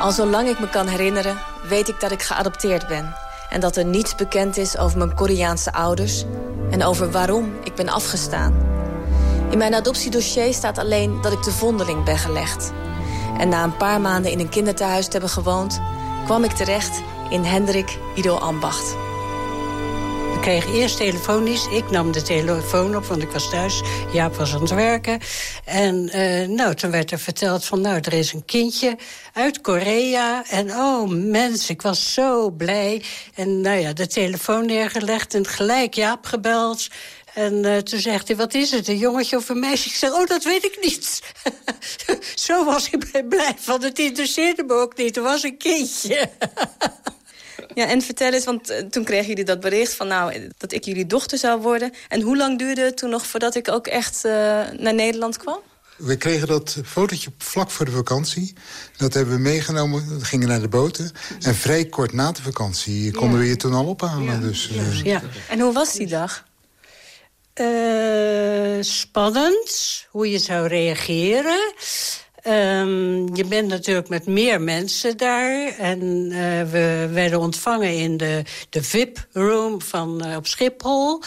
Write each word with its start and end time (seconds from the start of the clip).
Al 0.00 0.12
zolang 0.12 0.48
ik 0.48 0.58
me 0.58 0.68
kan 0.68 0.86
herinneren, 0.86 1.38
weet 1.68 1.88
ik 1.88 2.00
dat 2.00 2.10
ik 2.10 2.22
geadopteerd 2.22 2.88
ben. 2.88 3.14
En 3.50 3.60
dat 3.60 3.76
er 3.76 3.84
niets 3.84 4.14
bekend 4.14 4.56
is 4.56 4.78
over 4.78 4.98
mijn 4.98 5.14
Koreaanse 5.14 5.72
ouders... 5.72 6.24
en 6.70 6.84
over 6.84 7.10
waarom 7.10 7.52
ik 7.64 7.74
ben 7.74 7.88
afgestaan. 7.88 8.54
In 9.50 9.58
mijn 9.58 9.74
adoptiedossier 9.74 10.54
staat 10.54 10.78
alleen 10.78 11.20
dat 11.20 11.32
ik 11.32 11.42
de 11.42 11.50
vondeling 11.50 12.04
ben 12.04 12.18
gelegd. 12.18 12.72
En 13.38 13.48
na 13.48 13.64
een 13.64 13.76
paar 13.76 14.00
maanden 14.00 14.30
in 14.30 14.40
een 14.40 14.48
kinderthuis 14.48 15.04
te 15.04 15.10
hebben 15.10 15.30
gewoond... 15.30 15.80
kwam 16.24 16.44
ik 16.44 16.52
terecht 16.52 17.02
in 17.30 17.44
Hendrik 17.44 17.98
Ido 18.14 18.36
Ambacht. 18.36 18.96
We 20.40 20.46
kregen 20.46 20.72
eerst 20.72 20.96
telefonisch. 20.96 21.66
Ik 21.66 21.90
nam 21.90 22.12
de 22.12 22.22
telefoon 22.22 22.96
op, 22.96 23.04
want 23.04 23.22
ik 23.22 23.30
was 23.30 23.50
thuis. 23.50 23.82
Jaap 24.12 24.34
was 24.34 24.54
aan 24.54 24.60
het 24.60 24.70
werken. 24.70 25.20
En 25.64 26.10
uh, 26.16 26.48
nou, 26.48 26.74
toen 26.74 26.90
werd 26.90 27.10
er 27.10 27.18
verteld 27.18 27.64
van... 27.64 27.80
nou, 27.80 28.00
er 28.00 28.12
is 28.12 28.32
een 28.32 28.44
kindje 28.44 28.96
uit 29.32 29.60
Korea. 29.60 30.44
En 30.48 30.70
oh, 30.70 31.08
mens, 31.08 31.70
ik 31.70 31.82
was 31.82 32.12
zo 32.12 32.50
blij. 32.50 33.02
En 33.34 33.60
nou 33.60 33.78
ja, 33.78 33.92
de 33.92 34.06
telefoon 34.06 34.66
neergelegd 34.66 35.34
en 35.34 35.46
gelijk 35.46 35.94
Jaap 35.94 36.26
gebeld... 36.26 36.88
En 37.34 37.54
uh, 37.54 37.76
toen 37.76 38.00
zegt 38.00 38.28
hij, 38.28 38.36
wat 38.36 38.54
is 38.54 38.70
het, 38.70 38.88
een 38.88 38.98
jongetje 38.98 39.36
of 39.36 39.48
een 39.48 39.58
meisje? 39.58 39.88
Ik 39.88 39.94
zeg, 39.94 40.12
oh, 40.12 40.26
dat 40.26 40.44
weet 40.44 40.64
ik 40.64 40.78
niet. 40.82 41.22
Zo 42.46 42.64
was 42.64 42.90
ik 42.90 43.28
blij 43.28 43.54
van, 43.56 43.82
het 43.82 43.98
interesseerde 43.98 44.64
me 44.64 44.72
ook 44.72 44.96
niet. 44.96 45.16
Er 45.16 45.22
was 45.22 45.42
een 45.42 45.56
kindje. 45.56 46.28
Ja, 47.74 47.88
en 47.88 48.02
vertel 48.02 48.32
eens, 48.32 48.44
want 48.44 48.70
eh, 48.70 48.84
toen 48.84 49.04
kregen 49.04 49.26
jullie 49.26 49.44
dat 49.44 49.60
bericht 49.60 49.94
van 49.94 50.06
nou, 50.06 50.50
dat 50.58 50.72
ik 50.72 50.84
jullie 50.84 51.06
dochter 51.06 51.38
zou 51.38 51.60
worden. 51.60 51.92
En 52.08 52.20
hoe 52.20 52.36
lang 52.36 52.58
duurde 52.58 52.80
het 52.80 52.96
toen 52.96 53.10
nog 53.10 53.26
voordat 53.26 53.54
ik 53.54 53.70
ook 53.70 53.86
echt 53.86 54.24
uh, 54.24 54.32
naar 54.78 54.94
Nederland 54.94 55.36
kwam? 55.36 55.58
We 55.96 56.16
kregen 56.16 56.48
dat 56.48 56.76
fotootje 56.84 57.30
vlak 57.38 57.70
voor 57.70 57.84
de 57.84 57.90
vakantie. 57.90 58.52
Dat 58.96 59.14
hebben 59.14 59.34
we 59.34 59.40
meegenomen, 59.40 60.18
we 60.18 60.24
gingen 60.24 60.48
naar 60.48 60.60
de 60.60 60.68
boten. 60.68 61.10
En 61.40 61.54
vrij 61.54 61.84
kort 61.84 62.12
na 62.12 62.32
de 62.32 62.42
vakantie 62.42 63.12
konden 63.12 63.38
we 63.40 63.46
je 63.46 63.56
toen 63.56 63.72
al 63.72 63.86
ophalen. 63.86 64.24
Ja. 64.24 64.36
Dus, 64.36 64.70
uh... 64.70 65.02
ja. 65.02 65.22
En 65.48 65.60
hoe 65.60 65.72
was 65.72 65.92
die 65.92 66.06
dag? 66.06 66.44
Uh, 67.54 68.82
spannend, 68.82 70.06
hoe 70.10 70.30
je 70.30 70.38
zou 70.38 70.66
reageren. 70.66 71.72
Um, 72.46 73.36
je 73.36 73.44
bent 73.48 73.68
natuurlijk 73.68 74.08
met 74.08 74.26
meer 74.26 74.60
mensen 74.60 75.16
daar. 75.16 75.74
En 75.78 76.00
uh, 76.02 76.36
we 76.62 77.08
werden 77.12 77.40
ontvangen 77.40 77.96
in 77.96 78.16
de, 78.16 78.42
de 78.70 78.82
VIP-room 78.82 79.82
van 79.82 80.26
uh, 80.26 80.36
op 80.36 80.46
Schiphol. 80.46 81.22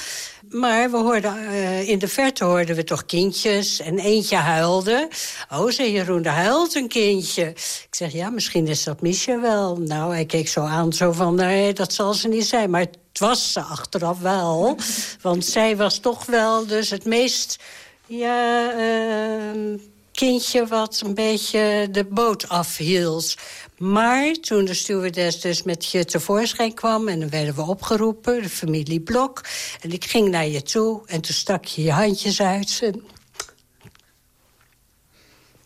Maar 0.49 0.91
we 0.91 0.97
hoorden, 0.97 1.35
uh, 1.37 1.89
in 1.89 1.99
de 1.99 2.07
verte 2.07 2.43
hoorden 2.43 2.75
we 2.75 2.83
toch 2.83 3.05
kindjes. 3.05 3.79
En 3.79 3.99
eentje 3.99 4.35
huilde. 4.35 5.09
Oh, 5.51 5.69
zei 5.69 5.91
Jeroen, 5.91 6.23
er 6.23 6.31
huilt 6.31 6.75
een 6.75 6.87
kindje. 6.87 7.45
Ik 7.49 7.87
zeg, 7.95 8.11
ja, 8.13 8.29
misschien 8.29 8.67
is 8.67 8.83
dat 8.83 9.01
Misha 9.01 9.41
wel. 9.41 9.77
Nou, 9.77 10.13
hij 10.13 10.25
keek 10.25 10.47
zo 10.47 10.61
aan, 10.61 10.93
zo 10.93 11.11
van, 11.11 11.35
nee, 11.35 11.73
dat 11.73 11.93
zal 11.93 12.13
ze 12.13 12.27
niet 12.27 12.45
zijn. 12.45 12.69
Maar 12.69 12.81
het 12.81 13.19
was 13.19 13.51
ze 13.51 13.61
achteraf 13.61 14.19
wel. 14.19 14.77
Want 15.21 15.45
zij 15.45 15.77
was 15.77 15.99
toch 15.99 16.25
wel 16.25 16.65
dus 16.65 16.89
het 16.89 17.05
meest... 17.05 17.63
Ja, 18.07 18.73
uh, 18.75 19.79
kindje 20.13 20.67
wat 20.67 21.01
een 21.05 21.13
beetje 21.13 21.87
de 21.91 22.05
boot 22.05 22.49
afhield. 22.49 23.35
Maar 23.77 24.31
toen 24.33 24.65
de 24.65 24.73
stewardess 24.73 25.41
dus 25.41 25.63
met 25.63 25.91
je 25.91 26.05
tevoorschijn 26.05 26.73
kwam... 26.73 27.07
en 27.07 27.19
dan 27.19 27.29
werden 27.29 27.55
we 27.55 27.61
opgeroepen, 27.61 28.41
de 28.41 28.49
familie 28.49 29.01
Blok. 29.01 29.41
En 29.81 29.91
ik 29.91 30.05
ging 30.05 30.29
naar 30.29 30.47
je 30.47 30.61
toe 30.61 31.01
en 31.05 31.21
toen 31.21 31.35
stak 31.35 31.65
je 31.65 31.83
je 31.83 31.91
handjes 31.91 32.41
uit. 32.41 32.91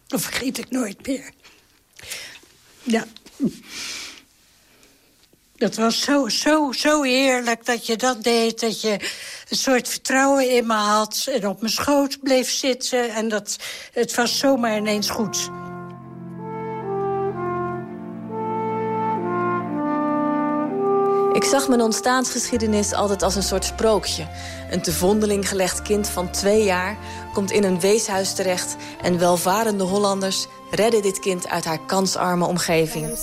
Dat 0.07 0.21
vergeet 0.21 0.57
ik 0.57 0.69
nooit 0.69 1.07
meer. 1.07 1.31
Ja. 2.83 3.07
Dat 5.57 5.75
was 5.75 6.01
zo, 6.01 6.27
zo, 6.27 6.71
zo 6.71 7.03
heerlijk 7.03 7.65
dat 7.65 7.85
je 7.85 7.95
dat 7.95 8.23
deed. 8.23 8.59
Dat 8.59 8.81
je 8.81 8.97
een 9.49 9.57
soort 9.57 9.87
vertrouwen 9.87 10.55
in 10.55 10.67
me 10.67 10.73
had. 10.73 11.27
En 11.31 11.47
op 11.47 11.59
mijn 11.59 11.71
schoot 11.71 12.17
bleef 12.21 12.49
zitten. 12.49 13.09
En 13.09 13.29
dat, 13.29 13.57
het 13.93 14.15
was 14.15 14.37
zomaar 14.37 14.77
ineens 14.77 15.09
goed. 15.09 15.49
Ik 21.33 21.43
zag 21.43 21.67
mijn 21.67 21.81
ontstaansgeschiedenis 21.81 22.93
altijd 22.93 23.23
als 23.23 23.35
een 23.35 23.43
soort 23.43 23.65
sprookje. 23.65 24.27
Een 24.71 24.81
te 24.81 24.91
vondeling 24.91 25.49
gelegd 25.49 25.81
kind 25.81 26.09
van 26.09 26.31
twee 26.31 26.63
jaar 26.63 26.97
komt 27.33 27.51
in 27.51 27.63
een 27.63 27.79
weeshuis 27.79 28.33
terecht... 28.33 28.75
en 29.01 29.19
welvarende 29.19 29.83
Hollanders 29.83 30.47
redden 30.71 31.01
dit 31.01 31.19
kind 31.19 31.47
uit 31.47 31.65
haar 31.65 31.85
kansarme 31.85 32.45
omgeving. 32.45 33.17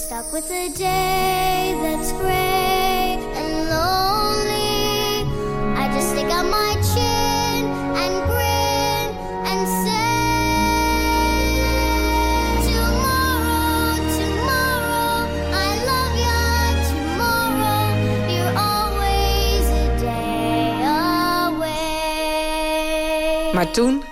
Maar 23.54 23.70
toen 23.70 24.04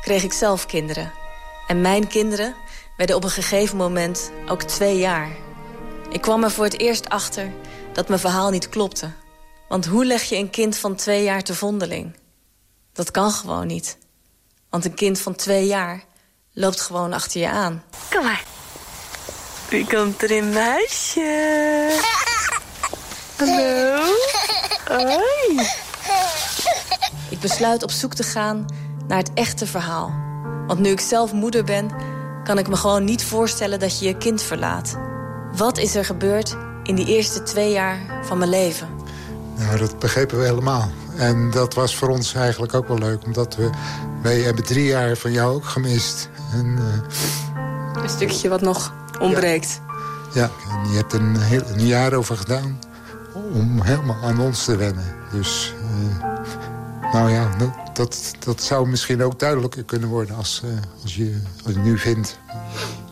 kreeg 0.00 0.22
ik 0.22 0.32
zelf 0.32 0.66
kinderen. 0.66 1.12
En 1.66 1.80
mijn 1.80 2.06
kinderen 2.06 2.54
werden 2.96 3.16
op 3.16 3.24
een 3.24 3.30
gegeven 3.30 3.76
moment 3.76 4.30
ook 4.48 4.62
twee 4.62 4.98
jaar. 4.98 5.28
Ik 6.10 6.20
kwam 6.20 6.44
er 6.44 6.50
voor 6.50 6.64
het 6.64 6.78
eerst 6.78 7.08
achter 7.08 7.52
dat 7.92 8.08
mijn 8.08 8.20
verhaal 8.20 8.50
niet 8.50 8.68
klopte. 8.68 9.10
Want 9.68 9.86
hoe 9.86 10.04
leg 10.04 10.22
je 10.22 10.36
een 10.36 10.50
kind 10.50 10.76
van 10.76 10.94
twee 10.94 11.22
jaar 11.22 11.42
te 11.42 11.54
vondeling? 11.54 12.16
Dat 12.92 13.10
kan 13.10 13.30
gewoon 13.30 13.66
niet. 13.66 13.98
Want 14.70 14.84
een 14.84 14.94
kind 14.94 15.20
van 15.20 15.34
twee 15.34 15.66
jaar 15.66 16.04
loopt 16.52 16.80
gewoon 16.80 17.12
achter 17.12 17.40
je 17.40 17.48
aan. 17.48 17.82
Kom 18.10 18.24
maar. 18.24 18.44
Wie 19.68 19.86
komt 19.86 20.22
er 20.22 20.30
in, 20.30 20.48
meisje? 20.48 22.00
Hallo? 23.36 24.02
Hoi. 24.84 25.68
Ik 27.30 27.40
besluit 27.40 27.82
op 27.82 27.90
zoek 27.90 28.14
te 28.14 28.22
gaan 28.22 28.66
naar 29.10 29.18
het 29.18 29.32
echte 29.34 29.66
verhaal. 29.66 30.14
Want 30.66 30.80
nu 30.80 30.90
ik 30.90 31.00
zelf 31.00 31.32
moeder 31.32 31.64
ben, 31.64 31.90
kan 32.44 32.58
ik 32.58 32.68
me 32.68 32.76
gewoon 32.76 33.04
niet 33.04 33.24
voorstellen 33.24 33.78
dat 33.78 33.98
je 33.98 34.06
je 34.06 34.16
kind 34.16 34.42
verlaat. 34.42 34.96
Wat 35.56 35.78
is 35.78 35.94
er 35.94 36.04
gebeurd 36.04 36.56
in 36.82 36.94
die 36.94 37.06
eerste 37.06 37.42
twee 37.42 37.72
jaar 37.72 37.98
van 38.22 38.38
mijn 38.38 38.50
leven? 38.50 38.88
Nou, 39.56 39.78
dat 39.78 39.98
begrepen 39.98 40.38
we 40.38 40.44
helemaal. 40.44 40.90
En 41.16 41.50
dat 41.50 41.74
was 41.74 41.96
voor 41.96 42.08
ons 42.08 42.34
eigenlijk 42.34 42.74
ook 42.74 42.88
wel 42.88 42.98
leuk. 42.98 43.24
Omdat 43.24 43.56
we, 43.56 43.70
wij 44.22 44.40
hebben 44.40 44.64
drie 44.64 44.84
jaar 44.84 45.16
van 45.16 45.32
jou 45.32 45.54
ook 45.54 45.64
gemist. 45.64 46.28
En, 46.52 46.66
uh... 46.66 48.02
Een 48.02 48.08
stukje 48.08 48.48
wat 48.48 48.60
nog 48.60 48.92
ontbreekt. 49.20 49.80
Ja, 50.34 50.40
ja 50.40 50.50
en 50.70 50.90
je 50.90 50.96
hebt 50.96 51.12
er 51.12 51.20
een, 51.20 51.40
heel, 51.40 51.62
een 51.66 51.86
jaar 51.86 52.12
over 52.12 52.36
gedaan 52.36 52.78
om 53.52 53.82
helemaal 53.82 54.22
aan 54.22 54.40
ons 54.40 54.64
te 54.64 54.76
wennen. 54.76 55.14
Dus, 55.32 55.74
uh, 55.82 57.12
nou 57.12 57.30
ja, 57.30 57.48
dat, 57.58 57.89
dat 58.38 58.62
zou 58.62 58.88
misschien 58.88 59.22
ook 59.22 59.38
duidelijker 59.38 59.84
kunnen 59.84 60.08
worden 60.08 60.36
als, 60.36 60.62
uh, 60.64 60.70
als, 61.02 61.16
je, 61.16 61.42
als 61.64 61.74
je 61.74 61.80
nu 61.80 61.98
vindt 61.98 62.38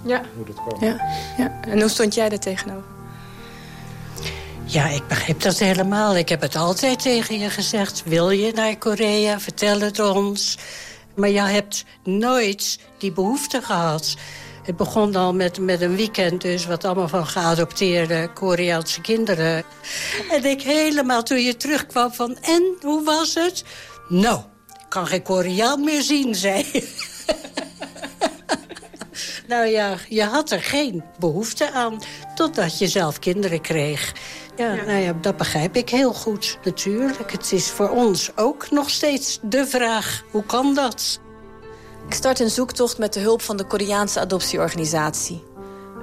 ja. 0.04 0.22
hoe 0.37 0.44
dat 0.44 0.54
kwam. 0.54 0.84
Ja. 0.84 1.00
Ja. 1.37 1.60
En 1.60 1.81
hoe 1.81 1.88
stond 1.88 2.15
jij 2.15 2.31
er 2.31 2.41
tegenover? 2.41 2.97
Ja, 4.65 4.87
ik 4.88 5.09
begreep 5.09 5.43
dat 5.43 5.59
helemaal. 5.59 6.16
Ik 6.16 6.28
heb 6.28 6.41
het 6.41 6.56
altijd 6.56 7.03
tegen 7.03 7.38
je 7.38 7.50
gezegd. 7.50 8.03
Wil 8.04 8.31
je 8.31 8.53
naar 8.53 8.76
Korea? 8.76 9.41
Vertel 9.41 9.81
het 9.81 10.00
ons. 10.00 10.59
Maar 11.15 11.28
je 11.28 11.41
hebt 11.41 11.84
nooit 12.05 12.78
die 12.99 13.12
behoefte 13.12 13.62
gehad. 13.62 14.16
Het 14.62 14.76
begon 14.76 15.16
al 15.16 15.34
met, 15.34 15.59
met 15.59 15.81
een 15.81 15.97
weekend 15.97 16.41
dus, 16.41 16.67
wat 16.67 16.84
allemaal 16.84 17.08
van 17.08 17.26
geadopteerde 17.26 18.31
Koreaanse 18.34 19.00
kinderen. 19.00 19.64
En 20.31 20.44
ik 20.44 20.62
helemaal 20.62 21.23
toen 21.23 21.43
je 21.43 21.56
terugkwam 21.56 22.12
van, 22.12 22.37
en, 22.41 22.76
hoe 22.81 23.05
was 23.05 23.34
het? 23.34 23.64
Nou, 24.08 24.41
kan 24.88 25.06
geen 25.06 25.23
Koreaan 25.23 25.85
meer 25.85 26.02
zien, 26.02 26.35
zei 26.35 26.67
Nou 29.49 29.67
ja, 29.67 29.94
je 30.08 30.25
had 30.25 30.50
er 30.50 30.62
geen 30.62 31.05
behoefte 31.19 31.73
aan, 31.73 31.99
totdat 32.35 32.79
je 32.79 32.88
zelf 32.88 33.19
kinderen 33.19 33.61
kreeg. 33.61 34.12
Ja, 34.56 34.73
ja, 34.73 34.85
nou 34.85 34.99
ja, 34.99 35.12
dat 35.20 35.37
begrijp 35.37 35.76
ik 35.76 35.90
heel 35.90 36.12
goed, 36.12 36.58
natuurlijk. 36.64 37.32
Het 37.32 37.52
is 37.52 37.70
voor 37.70 37.88
ons 37.88 38.31
ook 38.37 38.70
nog 38.70 38.90
steeds 38.90 39.38
de 39.43 39.67
vraag, 39.67 40.25
hoe 40.31 40.44
kan 40.44 40.75
dat? 40.75 41.20
Ik 42.06 42.14
start 42.14 42.41
een 42.41 42.50
zoektocht 42.50 42.99
met 42.99 43.12
de 43.12 43.20
hulp 43.20 43.43
van 43.43 43.56
de 43.56 43.64
Koreaanse 43.64 44.20
adoptieorganisatie. 44.20 45.43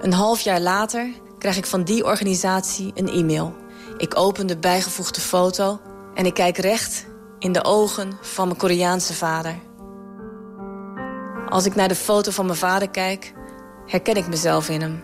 Een 0.01 0.13
half 0.13 0.41
jaar 0.41 0.61
later 0.61 1.07
krijg 1.39 1.57
ik 1.57 1.65
van 1.65 1.83
die 1.83 2.05
organisatie 2.05 2.91
een 2.95 3.09
e-mail. 3.09 3.55
Ik 3.97 4.17
open 4.17 4.47
de 4.47 4.57
bijgevoegde 4.57 5.21
foto 5.21 5.79
en 6.13 6.25
ik 6.25 6.33
kijk 6.33 6.57
recht 6.57 7.05
in 7.39 7.51
de 7.51 7.63
ogen 7.63 8.17
van 8.21 8.47
mijn 8.47 8.59
Koreaanse 8.59 9.13
vader. 9.13 9.55
Als 11.49 11.65
ik 11.65 11.75
naar 11.75 11.87
de 11.87 11.95
foto 11.95 12.31
van 12.31 12.45
mijn 12.45 12.57
vader 12.57 12.89
kijk, 12.89 13.33
herken 13.85 14.15
ik 14.15 14.27
mezelf 14.27 14.69
in 14.69 14.81
hem. 14.81 15.03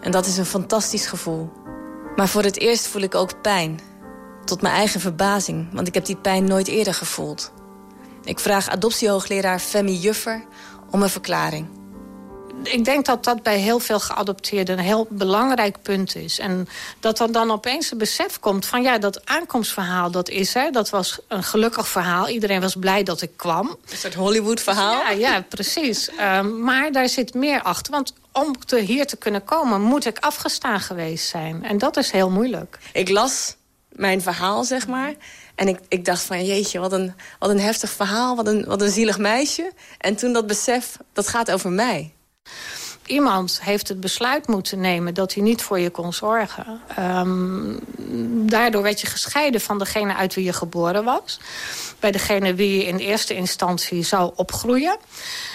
En 0.00 0.10
dat 0.10 0.26
is 0.26 0.36
een 0.36 0.46
fantastisch 0.46 1.06
gevoel. 1.06 1.52
Maar 2.16 2.28
voor 2.28 2.42
het 2.42 2.58
eerst 2.58 2.86
voel 2.86 3.02
ik 3.02 3.14
ook 3.14 3.42
pijn. 3.42 3.80
Tot 4.44 4.62
mijn 4.62 4.74
eigen 4.74 5.00
verbazing, 5.00 5.68
want 5.72 5.88
ik 5.88 5.94
heb 5.94 6.04
die 6.04 6.16
pijn 6.16 6.44
nooit 6.44 6.68
eerder 6.68 6.94
gevoeld. 6.94 7.52
Ik 8.24 8.38
vraag 8.38 8.68
adoptiehoogleraar 8.68 9.58
Femi 9.58 9.94
Juffer 9.96 10.44
om 10.90 11.02
een 11.02 11.08
verklaring 11.08 11.81
ik 12.68 12.84
denk 12.84 13.04
dat 13.04 13.24
dat 13.24 13.42
bij 13.42 13.58
heel 13.58 13.78
veel 13.78 14.00
geadopteerden 14.00 14.78
een 14.78 14.84
heel 14.84 15.06
belangrijk 15.10 15.82
punt 15.82 16.16
is. 16.16 16.38
En 16.38 16.68
dat 17.00 17.20
er 17.20 17.32
dan 17.32 17.50
opeens 17.50 17.90
een 17.90 17.98
besef 17.98 18.40
komt 18.40 18.66
van 18.66 18.82
ja, 18.82 18.98
dat 18.98 19.26
aankomstverhaal, 19.26 20.10
dat 20.10 20.28
is 20.28 20.54
er. 20.54 20.72
Dat 20.72 20.90
was 20.90 21.18
een 21.28 21.42
gelukkig 21.42 21.88
verhaal. 21.88 22.28
Iedereen 22.28 22.60
was 22.60 22.74
blij 22.74 23.02
dat 23.02 23.22
ik 23.22 23.30
kwam. 23.36 23.68
Een 23.90 23.96
soort 23.96 24.14
Hollywood-verhaal. 24.14 24.94
Ja, 24.94 25.10
ja, 25.10 25.44
precies. 25.48 26.10
Um, 26.20 26.60
maar 26.60 26.92
daar 26.92 27.08
zit 27.08 27.34
meer 27.34 27.62
achter. 27.62 27.92
Want 27.92 28.12
om 28.32 28.58
te 28.66 28.78
hier 28.78 29.06
te 29.06 29.16
kunnen 29.16 29.44
komen, 29.44 29.80
moet 29.80 30.06
ik 30.06 30.18
afgestaan 30.18 30.80
geweest 30.80 31.28
zijn. 31.28 31.64
En 31.64 31.78
dat 31.78 31.96
is 31.96 32.10
heel 32.10 32.30
moeilijk. 32.30 32.78
Ik 32.92 33.08
las 33.08 33.56
mijn 33.88 34.22
verhaal, 34.22 34.64
zeg 34.64 34.86
maar. 34.86 35.14
En 35.54 35.68
ik, 35.68 35.78
ik 35.88 36.04
dacht 36.04 36.22
van, 36.22 36.44
jeetje, 36.44 36.78
wat 36.78 36.92
een, 36.92 37.14
wat 37.38 37.50
een 37.50 37.60
heftig 37.60 37.90
verhaal. 37.90 38.36
Wat 38.36 38.46
een, 38.46 38.64
wat 38.64 38.82
een 38.82 38.90
zielig 38.90 39.18
meisje. 39.18 39.72
En 39.98 40.16
toen 40.16 40.32
dat 40.32 40.46
besef, 40.46 40.96
dat 41.12 41.28
gaat 41.28 41.50
over 41.50 41.70
mij. 41.70 42.12
Iemand 43.06 43.58
heeft 43.62 43.88
het 43.88 44.00
besluit 44.00 44.46
moeten 44.46 44.80
nemen 44.80 45.14
dat 45.14 45.34
hij 45.34 45.42
niet 45.42 45.62
voor 45.62 45.78
je 45.78 45.90
kon 45.90 46.12
zorgen. 46.12 46.80
Um, 46.98 47.78
daardoor 48.48 48.82
werd 48.82 49.00
je 49.00 49.06
gescheiden 49.06 49.60
van 49.60 49.78
degene 49.78 50.14
uit 50.14 50.34
wie 50.34 50.44
je 50.44 50.52
geboren 50.52 51.04
was. 51.04 51.40
Bij 52.00 52.10
degene 52.10 52.54
wie 52.54 52.76
je 52.76 52.84
in 52.84 52.96
eerste 52.96 53.34
instantie 53.34 54.02
zou 54.02 54.32
opgroeien. 54.36 54.96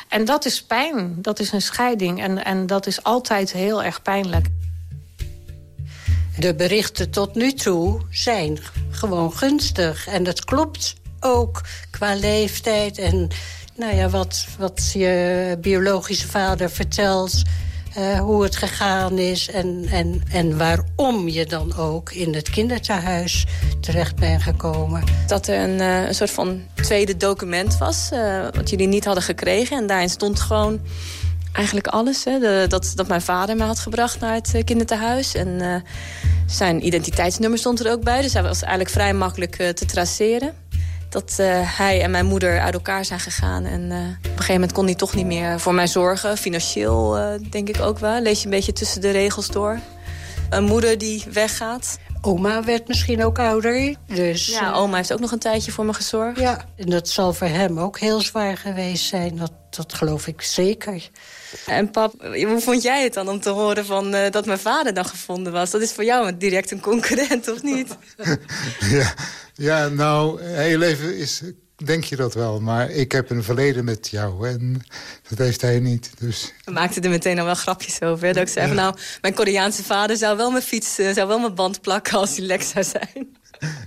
En 0.07 0.25
dat 0.25 0.45
is 0.45 0.63
pijn, 0.63 1.15
dat 1.21 1.39
is 1.39 1.51
een 1.51 1.61
scheiding. 1.61 2.21
En, 2.21 2.45
en 2.45 2.67
dat 2.67 2.87
is 2.87 3.03
altijd 3.03 3.51
heel 3.51 3.83
erg 3.83 4.01
pijnlijk. 4.01 4.47
De 6.39 6.55
berichten 6.55 7.09
tot 7.09 7.35
nu 7.35 7.53
toe 7.53 8.01
zijn 8.09 8.59
gewoon 8.89 9.33
gunstig. 9.33 10.07
En 10.07 10.23
dat 10.23 10.45
klopt 10.45 10.95
ook 11.19 11.61
qua 11.91 12.15
leeftijd 12.15 12.97
en 12.97 13.29
nou 13.77 13.95
ja, 13.95 14.09
wat, 14.09 14.47
wat 14.57 14.91
je 14.93 15.57
biologische 15.61 16.27
vader 16.27 16.69
vertelt... 16.69 17.41
Uh, 17.97 18.19
hoe 18.19 18.43
het 18.43 18.55
gegaan 18.55 19.17
is 19.17 19.49
en, 19.49 19.85
en, 19.91 20.23
en 20.31 20.57
waarom 20.57 21.27
je 21.27 21.45
dan 21.45 21.77
ook 21.77 22.11
in 22.11 22.33
het 22.33 22.49
kinderthuis 22.49 23.45
terecht 23.79 24.15
bent 24.15 24.41
gekomen. 24.41 25.03
Dat 25.27 25.47
er 25.47 25.59
een, 25.63 25.79
uh, 25.79 26.07
een 26.07 26.15
soort 26.15 26.31
van 26.31 26.61
tweede 26.73 27.17
document 27.17 27.77
was, 27.77 28.09
uh, 28.13 28.47
wat 28.53 28.69
jullie 28.69 28.87
niet 28.87 29.05
hadden 29.05 29.23
gekregen. 29.23 29.77
En 29.77 29.87
daarin 29.87 30.09
stond 30.09 30.39
gewoon 30.39 30.79
eigenlijk 31.53 31.87
alles. 31.87 32.23
Hè. 32.23 32.67
Dat, 32.67 32.91
dat 32.95 33.07
mijn 33.07 33.21
vader 33.21 33.55
me 33.55 33.63
had 33.63 33.79
gebracht 33.79 34.19
naar 34.19 34.33
het 34.33 34.61
kinderthuis. 34.63 35.35
En 35.35 35.83
zijn 36.45 36.85
identiteitsnummer 36.85 37.59
stond 37.59 37.79
er 37.79 37.91
ook 37.91 38.03
bij. 38.03 38.21
Dus 38.21 38.33
hij 38.33 38.43
was 38.43 38.61
eigenlijk 38.61 38.91
vrij 38.91 39.13
makkelijk 39.13 39.55
te 39.55 39.85
traceren 39.85 40.53
dat 41.09 41.37
uh, 41.39 41.77
hij 41.77 42.01
en 42.01 42.11
mijn 42.11 42.25
moeder 42.25 42.59
uit 42.59 42.73
elkaar 42.73 43.05
zijn 43.05 43.19
gegaan. 43.19 43.65
En 43.65 43.81
uh, 43.81 43.97
op 43.97 44.23
een 44.23 44.29
gegeven 44.29 44.53
moment 44.53 44.71
kon 44.71 44.85
hij 44.85 44.95
toch 44.95 45.15
niet 45.15 45.25
meer 45.25 45.59
voor 45.59 45.73
mij 45.73 45.87
zorgen. 45.87 46.37
Financieel 46.37 47.17
uh, 47.17 47.27
denk 47.49 47.69
ik 47.69 47.81
ook 47.81 47.99
wel. 47.99 48.21
Lees 48.21 48.39
je 48.39 48.45
een 48.45 48.51
beetje 48.51 48.73
tussen 48.73 49.01
de 49.01 49.09
regels 49.09 49.47
door. 49.47 49.79
Een 50.49 50.63
moeder 50.63 50.97
die 50.97 51.23
weggaat. 51.31 51.97
Oma 52.21 52.63
werd 52.63 52.87
misschien 52.87 53.23
ook 53.23 53.39
ouder. 53.39 53.95
Dus, 54.07 54.47
ja, 54.47 54.73
oma 54.73 54.95
heeft 54.95 55.13
ook 55.13 55.19
nog 55.19 55.31
een 55.31 55.39
tijdje 55.39 55.71
voor 55.71 55.85
me 55.85 55.93
gezorgd. 55.93 56.39
Ja, 56.39 56.65
en 56.75 56.89
dat 56.89 57.09
zal 57.09 57.33
voor 57.33 57.47
hem 57.47 57.79
ook 57.79 57.99
heel 57.99 58.21
zwaar 58.21 58.57
geweest 58.57 59.05
zijn. 59.05 59.37
Dat, 59.37 59.51
dat 59.69 59.93
geloof 59.93 60.27
ik 60.27 60.41
zeker. 60.41 61.09
En 61.65 61.91
pap, 61.91 62.13
hoe 62.21 62.59
vond 62.61 62.81
jij 62.81 63.03
het 63.03 63.13
dan 63.13 63.29
om 63.29 63.41
te 63.41 63.49
horen 63.49 63.85
van, 63.85 64.15
uh, 64.15 64.29
dat 64.29 64.45
mijn 64.45 64.59
vader 64.59 64.93
dan 64.93 65.05
gevonden 65.05 65.53
was? 65.53 65.71
Dat 65.71 65.81
is 65.81 65.91
voor 65.91 66.03
jou 66.03 66.37
direct 66.37 66.71
een 66.71 66.79
concurrent, 66.79 67.51
of 67.51 67.63
niet? 67.63 67.97
ja, 68.79 69.13
ja, 69.57 69.87
nou, 69.87 70.41
heel 70.41 70.81
even 70.81 71.17
is, 71.17 71.41
denk 71.75 72.03
je 72.03 72.15
dat 72.15 72.33
wel. 72.33 72.59
Maar 72.59 72.89
ik 72.89 73.11
heb 73.11 73.29
een 73.29 73.43
verleden 73.43 73.85
met 73.85 74.07
jou 74.07 74.47
en 74.47 74.81
dat 75.29 75.37
heeft 75.37 75.61
hij 75.61 75.79
niet. 75.79 76.11
Dus. 76.19 76.53
We 76.65 76.71
maakten 76.71 77.03
er 77.03 77.09
meteen 77.09 77.39
al 77.39 77.45
wel 77.45 77.55
grapjes 77.55 78.01
over. 78.01 78.27
Dat 78.27 78.43
ik 78.43 78.47
zei 78.47 78.67
van 78.67 78.75
nou, 78.75 78.95
mijn 79.21 79.33
Koreaanse 79.33 79.83
vader 79.83 80.17
zou 80.17 80.37
wel 80.37 80.51
mijn 80.51 80.63
fiets, 80.63 80.99
uh, 80.99 81.13
zou 81.13 81.27
wel 81.27 81.39
mijn 81.39 81.55
band 81.55 81.81
plakken 81.81 82.17
als 82.17 82.37
hij 82.37 82.45
lek 82.45 82.61
zou 82.61 82.85
zijn. 82.85 83.35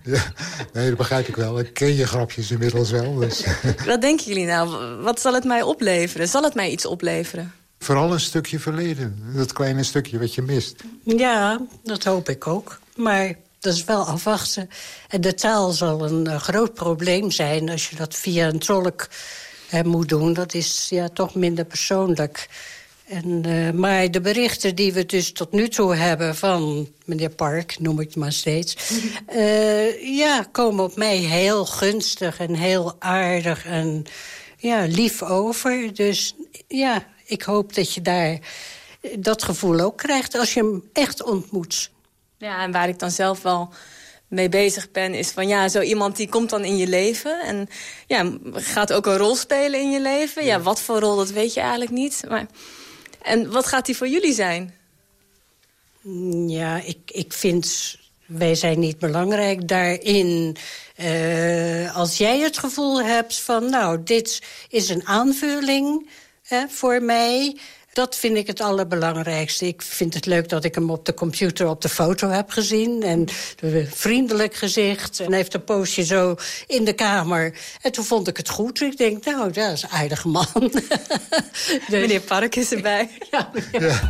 Ja, 0.05 0.33
nee, 0.73 0.89
dat 0.89 0.97
begrijp 0.97 1.29
ik 1.29 1.37
wel. 1.37 1.59
Ik 1.59 1.75
ken 1.75 1.95
je 1.95 2.07
grapjes 2.07 2.51
inmiddels 2.51 2.91
wel. 2.91 3.15
Dus. 3.15 3.45
Wat 3.87 4.01
denken 4.01 4.27
jullie 4.27 4.47
nou? 4.47 4.97
Wat 5.03 5.21
zal 5.21 5.35
het 5.35 5.45
mij 5.45 5.63
opleveren? 5.63 6.29
Zal 6.29 6.43
het 6.43 6.55
mij 6.55 6.71
iets 6.71 6.87
opleveren? 6.87 7.53
Vooral 7.79 8.13
een 8.13 8.21
stukje 8.21 8.59
verleden. 8.59 9.33
Dat 9.35 9.53
kleine 9.53 9.83
stukje 9.83 10.19
wat 10.19 10.35
je 10.35 10.43
mist. 10.43 10.83
Ja, 11.05 11.61
dat 11.83 12.05
hoop 12.05 12.29
ik 12.29 12.47
ook. 12.47 12.79
Maar 12.97 13.35
dat 13.61 13.75
is 13.75 13.85
wel 13.85 14.05
afwachten. 14.05 14.71
En 15.09 15.21
de 15.21 15.35
taal 15.35 15.71
zal 15.71 16.05
een 16.05 16.27
uh, 16.27 16.41
groot 16.41 16.75
probleem 16.75 17.31
zijn 17.31 17.71
als 17.71 17.91
je 17.91 17.97
dat 17.97 18.15
via 18.15 18.49
een 18.49 18.59
tolk 18.59 19.09
uh, 19.75 19.81
moet 19.81 20.09
doen. 20.09 20.33
Dat 20.33 20.55
is 20.55 20.87
ja, 20.91 21.09
toch 21.09 21.35
minder 21.35 21.65
persoonlijk. 21.65 22.49
En, 23.07 23.47
uh, 23.47 23.71
maar 23.71 24.11
de 24.11 24.21
berichten 24.21 24.75
die 24.75 24.93
we 24.93 25.07
dus 25.07 25.33
tot 25.33 25.53
nu 25.53 25.69
toe 25.69 25.95
hebben 25.95 26.37
van 26.37 26.89
meneer 27.05 27.31
Park, 27.31 27.79
noem 27.79 28.01
ik 28.01 28.07
het 28.07 28.17
maar 28.17 28.33
steeds... 28.33 28.77
ja, 30.23 30.47
komen 30.53 30.85
op 30.85 30.97
mij 30.97 31.17
heel 31.17 31.67
gunstig 31.67 32.39
en 32.39 32.55
heel 32.55 32.97
aardig 32.99 33.67
en 33.67 34.05
ja, 34.57 34.85
lief 34.87 35.23
over. 35.23 35.95
Dus 35.95 36.35
ja, 36.69 37.07
ik 37.25 37.43
hoop 37.43 37.75
dat 37.75 37.95
je 37.95 38.03
daar 38.03 38.39
dat 39.19 39.43
gevoel 39.43 39.81
ook 39.81 39.97
krijgt 39.97 40.35
als 40.35 40.55
je 40.55 40.61
hem 40.61 40.83
echt 40.93 41.23
ontmoet. 41.23 41.91
Ja, 42.41 42.63
en 42.63 42.73
waar 42.73 42.89
ik 42.89 42.99
dan 42.99 43.11
zelf 43.11 43.43
wel 43.43 43.69
mee 44.29 44.49
bezig 44.49 44.91
ben, 44.91 45.15
is 45.15 45.31
van 45.31 45.49
ja, 45.49 45.69
zo 45.69 45.81
iemand 45.81 46.17
die 46.17 46.29
komt 46.29 46.51
dan 46.51 46.65
in 46.65 46.77
je 46.77 46.87
leven. 46.87 47.41
En 47.41 47.69
ja, 48.07 48.33
gaat 48.53 48.93
ook 48.93 49.07
een 49.07 49.17
rol 49.17 49.37
spelen 49.37 49.81
in 49.81 49.91
je 49.91 50.01
leven. 50.01 50.45
Ja, 50.45 50.61
wat 50.61 50.81
voor 50.81 50.99
rol, 50.99 51.17
dat 51.17 51.31
weet 51.31 51.55
je 51.55 51.61
eigenlijk 51.61 51.91
niet. 51.91 52.23
Maar, 52.29 52.47
en 53.23 53.51
wat 53.51 53.67
gaat 53.67 53.87
die 53.87 53.97
voor 53.97 54.09
jullie 54.09 54.35
zijn? 54.35 54.75
Ja, 56.47 56.81
ik, 56.85 56.99
ik 57.07 57.33
vind, 57.33 57.97
wij 58.27 58.55
zijn 58.55 58.79
niet 58.79 58.99
belangrijk 58.99 59.69
daarin. 59.69 60.57
Uh, 60.97 61.97
als 61.97 62.17
jij 62.17 62.39
het 62.39 62.59
gevoel 62.59 63.03
hebt 63.03 63.41
van, 63.41 63.71
nou, 63.71 64.03
dit 64.03 64.43
is 64.69 64.89
een 64.89 65.07
aanvulling 65.07 66.09
hè, 66.43 66.69
voor 66.69 67.03
mij 67.03 67.57
dat 67.93 68.17
vind 68.17 68.37
ik 68.37 68.47
het 68.47 68.61
allerbelangrijkste. 68.61 69.67
Ik 69.67 69.83
vind 69.83 70.15
het 70.15 70.27
leuk 70.27 70.49
dat 70.49 70.65
ik 70.65 70.75
hem 70.75 70.91
op 70.91 71.05
de 71.07 71.15
computer 71.15 71.69
op 71.69 71.83
de 71.83 71.89
foto 71.89 72.29
heb 72.29 72.51
gezien. 72.51 73.03
En 73.03 73.29
vriendelijk 73.91 74.55
gezicht. 74.55 75.21
En 75.21 75.27
hij 75.27 75.37
heeft 75.37 75.55
een 75.55 75.65
poosje 75.65 76.05
zo 76.05 76.37
in 76.67 76.85
de 76.85 76.93
kamer. 76.93 77.55
En 77.83 77.93
toen 77.93 78.05
vond 78.05 78.29
ik 78.29 78.37
het 78.37 78.49
goed. 78.49 78.81
Ik 78.81 78.97
denk, 78.97 79.25
nou, 79.25 79.53
dat 79.53 79.73
is 79.73 79.83
een 79.83 79.89
aardige 79.89 80.29
man. 80.29 80.47
dus... 81.89 82.01
Meneer 82.01 82.21
Park 82.21 82.57
is 82.57 82.73
erbij. 82.73 83.09
ja. 83.31 83.51
ja. 83.73 84.09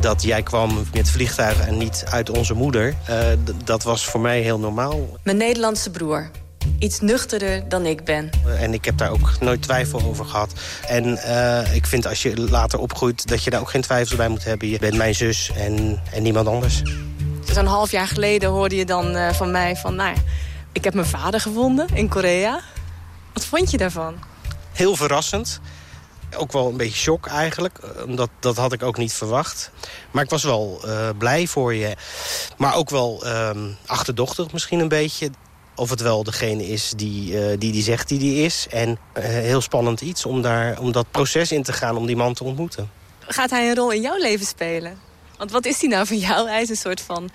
dat 0.00 0.22
jij 0.22 0.42
kwam 0.42 0.86
met 0.92 1.10
vliegtuigen 1.10 1.66
en 1.66 1.78
niet 1.78 2.04
uit 2.10 2.30
onze 2.30 2.54
moeder... 2.54 2.94
Uh, 3.10 3.26
dat 3.64 3.82
was 3.82 4.06
voor 4.06 4.20
mij 4.20 4.40
heel 4.40 4.58
normaal. 4.58 5.18
Mijn 5.22 5.36
Nederlandse 5.36 5.90
broer 5.90 6.30
iets 6.78 7.00
nuchterder 7.00 7.68
dan 7.68 7.86
ik 7.86 8.04
ben. 8.04 8.30
En 8.58 8.72
ik 8.72 8.84
heb 8.84 8.98
daar 8.98 9.10
ook 9.10 9.40
nooit 9.40 9.62
twijfel 9.62 10.02
over 10.02 10.24
gehad. 10.24 10.52
En 10.86 11.04
uh, 11.06 11.74
ik 11.74 11.86
vind 11.86 12.06
als 12.06 12.22
je 12.22 12.50
later 12.50 12.78
opgroeit 12.78 13.28
dat 13.28 13.44
je 13.44 13.50
daar 13.50 13.60
ook 13.60 13.70
geen 13.70 13.82
twijfels 13.82 14.16
bij 14.16 14.28
moet 14.28 14.44
hebben. 14.44 14.68
Je 14.68 14.78
bent 14.78 14.96
mijn 14.96 15.14
zus 15.14 15.50
en, 15.56 16.02
en 16.12 16.22
niemand 16.22 16.48
anders. 16.48 16.82
Dus 17.44 17.56
een 17.56 17.66
half 17.66 17.90
jaar 17.90 18.06
geleden 18.06 18.50
hoorde 18.50 18.76
je 18.76 18.84
dan 18.84 19.16
uh, 19.16 19.32
van 19.32 19.50
mij 19.50 19.76
van... 19.76 19.94
nou, 19.94 20.16
ik 20.72 20.84
heb 20.84 20.94
mijn 20.94 21.06
vader 21.06 21.40
gevonden 21.40 21.86
in 21.94 22.08
Korea. 22.08 22.60
Wat 23.32 23.44
vond 23.44 23.70
je 23.70 23.76
daarvan? 23.76 24.14
Heel 24.72 24.96
verrassend. 24.96 25.60
Ook 26.36 26.52
wel 26.52 26.68
een 26.68 26.76
beetje 26.76 26.98
shock 26.98 27.26
eigenlijk. 27.26 27.78
Dat, 28.08 28.30
dat 28.40 28.56
had 28.56 28.72
ik 28.72 28.82
ook 28.82 28.96
niet 28.96 29.12
verwacht. 29.12 29.70
Maar 30.10 30.24
ik 30.24 30.30
was 30.30 30.42
wel 30.42 30.82
uh, 30.84 31.08
blij 31.18 31.46
voor 31.46 31.74
je. 31.74 31.96
Maar 32.56 32.74
ook 32.74 32.90
wel 32.90 33.26
um, 33.26 33.76
achterdochtig 33.86 34.52
misschien 34.52 34.80
een 34.80 34.88
beetje 34.88 35.30
of 35.78 35.90
het 35.90 36.00
wel 36.00 36.22
degene 36.22 36.66
is 36.66 36.92
die 36.96 37.32
uh, 37.32 37.58
die, 37.58 37.72
die 37.72 37.82
zegt 37.82 38.08
die 38.08 38.18
die 38.18 38.44
is. 38.44 38.66
En 38.70 38.88
uh, 38.88 39.24
heel 39.24 39.60
spannend 39.60 40.00
iets 40.00 40.26
om, 40.26 40.42
daar, 40.42 40.80
om 40.80 40.92
dat 40.92 41.10
proces 41.10 41.52
in 41.52 41.62
te 41.62 41.72
gaan 41.72 41.96
om 41.96 42.06
die 42.06 42.16
man 42.16 42.34
te 42.34 42.44
ontmoeten. 42.44 42.90
Gaat 43.20 43.50
hij 43.50 43.68
een 43.68 43.74
rol 43.74 43.90
in 43.90 44.00
jouw 44.00 44.18
leven 44.18 44.46
spelen? 44.46 44.98
Want 45.36 45.50
wat 45.50 45.66
is 45.66 45.80
hij 45.80 45.90
nou 45.90 46.06
van 46.06 46.18
jou? 46.18 46.48
Hij 46.48 46.62
is 46.62 46.68
een 46.68 46.76
soort 46.76 47.00
van... 47.00 47.30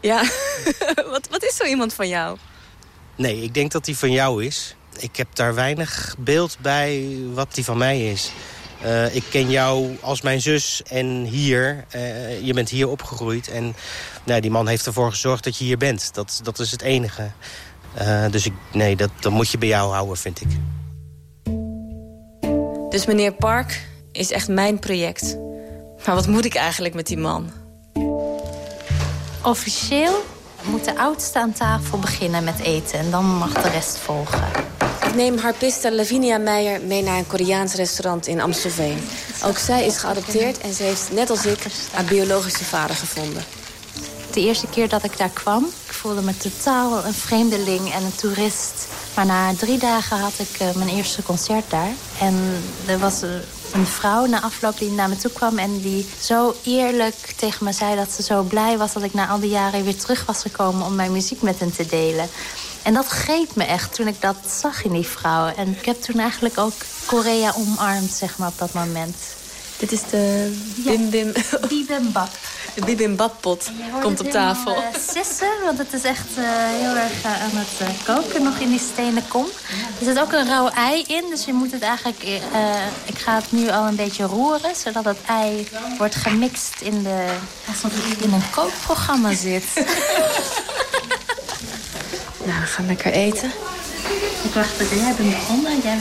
Ja, 0.00 0.22
wat, 1.12 1.28
wat 1.30 1.44
is 1.44 1.56
zo 1.56 1.64
iemand 1.64 1.94
van 1.94 2.08
jou? 2.08 2.36
Nee, 3.16 3.42
ik 3.42 3.54
denk 3.54 3.72
dat 3.72 3.86
hij 3.86 3.94
van 3.94 4.10
jou 4.10 4.44
is. 4.44 4.74
Ik 4.98 5.16
heb 5.16 5.34
daar 5.34 5.54
weinig 5.54 6.14
beeld 6.18 6.56
bij 6.60 7.18
wat 7.32 7.48
hij 7.54 7.64
van 7.64 7.78
mij 7.78 8.10
is. 8.10 8.32
Uh, 8.84 9.14
ik 9.14 9.24
ken 9.30 9.50
jou 9.50 9.96
als 10.00 10.20
mijn 10.20 10.40
zus 10.40 10.82
en 10.82 11.24
hier. 11.24 11.84
Uh, 11.96 12.40
je 12.40 12.52
bent 12.52 12.68
hier 12.68 12.88
opgegroeid. 12.88 13.48
En 13.48 13.74
nou, 14.24 14.40
die 14.40 14.50
man 14.50 14.68
heeft 14.68 14.86
ervoor 14.86 15.10
gezorgd 15.10 15.44
dat 15.44 15.56
je 15.56 15.64
hier 15.64 15.78
bent. 15.78 16.14
Dat, 16.14 16.40
dat 16.42 16.58
is 16.58 16.70
het 16.70 16.82
enige. 16.82 17.30
Uh, 18.00 18.24
dus 18.30 18.46
ik, 18.46 18.52
nee, 18.72 18.96
dat, 18.96 19.10
dat 19.20 19.32
moet 19.32 19.50
je 19.50 19.58
bij 19.58 19.68
jou 19.68 19.92
houden, 19.92 20.16
vind 20.16 20.40
ik. 20.40 20.48
Dus 22.90 23.06
meneer 23.06 23.32
Park 23.32 23.88
is 24.12 24.30
echt 24.30 24.48
mijn 24.48 24.78
project. 24.78 25.36
Maar 26.06 26.14
wat 26.14 26.26
moet 26.26 26.44
ik 26.44 26.54
eigenlijk 26.54 26.94
met 26.94 27.06
die 27.06 27.18
man? 27.18 27.50
Officieel 29.42 30.24
moet 30.62 30.84
de 30.84 30.98
oudste 30.98 31.38
aan 31.38 31.52
tafel 31.52 31.98
beginnen 31.98 32.44
met 32.44 32.58
eten 32.58 32.98
en 32.98 33.10
dan 33.10 33.24
mag 33.24 33.52
de 33.52 33.68
rest 33.68 33.98
volgen. 33.98 34.71
Ik 35.12 35.18
neem 35.18 35.38
harpiste 35.38 35.94
Lavinia 35.94 36.38
Meijer 36.38 36.80
mee 36.82 37.02
naar 37.02 37.18
een 37.18 37.26
Koreaans 37.26 37.74
restaurant 37.74 38.26
in 38.26 38.40
Amstelveen. 38.40 38.98
Ook 39.44 39.58
zij 39.58 39.86
is 39.86 39.96
geadopteerd 39.96 40.58
en 40.58 40.72
ze 40.74 40.82
heeft, 40.82 41.12
net 41.12 41.30
als 41.30 41.46
ik, 41.46 41.66
haar 41.92 42.04
biologische 42.04 42.64
vader 42.64 42.96
gevonden. 42.96 43.44
De 44.30 44.40
eerste 44.40 44.66
keer 44.66 44.88
dat 44.88 45.04
ik 45.04 45.18
daar 45.18 45.30
kwam, 45.32 45.64
ik 45.86 45.92
voelde 45.92 46.22
me 46.22 46.36
totaal 46.36 47.04
een 47.04 47.14
vreemdeling 47.14 47.92
en 47.92 48.02
een 48.02 48.14
toerist. 48.14 48.88
Maar 49.16 49.26
na 49.26 49.54
drie 49.54 49.78
dagen 49.78 50.18
had 50.18 50.38
ik 50.38 50.60
uh, 50.60 50.74
mijn 50.74 50.88
eerste 50.88 51.22
concert 51.22 51.70
daar. 51.70 51.92
En 52.20 52.62
er 52.86 52.98
was 52.98 53.22
uh, 53.22 53.30
een 53.72 53.86
vrouw 53.86 54.26
na 54.26 54.42
afloop 54.42 54.78
die 54.78 54.90
naar 54.90 55.08
me 55.08 55.16
toe 55.16 55.32
kwam... 55.32 55.58
en 55.58 55.80
die 55.80 56.06
zo 56.20 56.54
eerlijk 56.64 57.34
tegen 57.36 57.64
me 57.64 57.72
zei 57.72 57.96
dat 57.96 58.10
ze 58.10 58.22
zo 58.22 58.42
blij 58.42 58.78
was... 58.78 58.92
dat 58.92 59.02
ik 59.02 59.14
na 59.14 59.28
al 59.28 59.40
die 59.40 59.50
jaren 59.50 59.84
weer 59.84 59.96
terug 59.96 60.26
was 60.26 60.42
gekomen 60.42 60.86
om 60.86 60.94
mijn 60.94 61.12
muziek 61.12 61.42
met 61.42 61.58
hen 61.58 61.72
te 61.72 61.86
delen. 61.86 62.28
En 62.82 62.94
dat 62.94 63.06
greep 63.06 63.54
me 63.54 63.64
echt 63.64 63.94
toen 63.94 64.06
ik 64.06 64.20
dat 64.20 64.36
zag 64.60 64.84
in 64.84 64.92
die 64.92 65.06
vrouw. 65.06 65.46
En 65.56 65.68
ik 65.68 65.84
heb 65.84 66.02
toen 66.02 66.18
eigenlijk 66.18 66.58
ook 66.58 66.72
Korea 67.06 67.52
omarmd, 67.56 68.10
zeg 68.10 68.38
maar, 68.38 68.48
op 68.48 68.58
dat 68.58 68.72
moment. 68.72 69.16
Dit 69.82 69.92
is 69.92 70.02
de 70.10 70.56
bim 70.76 71.10
bim... 71.10 71.32
Ja, 71.50 71.58
bibimbap. 71.68 72.30
De 72.74 72.84
bibimbap-pot 72.84 73.70
komt 74.00 74.20
op 74.20 74.30
tafel. 74.30 74.76
Uh, 74.76 74.82
sissen, 75.12 75.48
want 75.64 75.78
het 75.78 75.92
is 75.92 76.04
echt 76.04 76.26
uh, 76.38 76.44
heel 76.46 76.96
erg 76.96 77.24
uh, 77.24 77.42
aan 77.42 77.50
het 77.52 78.04
koken 78.04 78.42
nog 78.42 78.58
in 78.58 78.68
die 78.68 78.80
stenen 78.92 79.28
kom. 79.28 79.46
Er 79.98 80.04
zit 80.04 80.20
ook 80.20 80.32
een 80.32 80.46
rauw 80.46 80.68
ei 80.68 81.02
in, 81.06 81.24
dus 81.30 81.44
je 81.44 81.52
moet 81.52 81.72
het 81.72 81.82
eigenlijk... 81.82 82.22
ik 83.04 83.18
ga 83.18 83.34
het 83.34 83.52
nu 83.52 83.70
al 83.70 83.86
een 83.86 83.96
beetje 83.96 84.24
roeren, 84.24 84.76
zodat 84.76 85.04
het 85.04 85.18
ei 85.26 85.68
wordt 85.98 86.14
gemixt 86.14 86.80
in 86.80 87.02
de... 87.02 87.36
alsof 87.68 87.92
in 88.22 88.32
een 88.32 88.50
kookprogramma 88.50 89.34
zit. 89.34 89.64
nou, 92.44 92.60
we 92.60 92.66
gaan 92.66 92.86
lekker 92.86 93.12
eten. 93.12 93.50
Ik 94.44 94.54
wacht 94.54 94.78
tot 94.78 94.88
jij 94.90 95.14
bent 95.16 95.30
begonnen. 95.30 95.80
Jij 95.82 95.98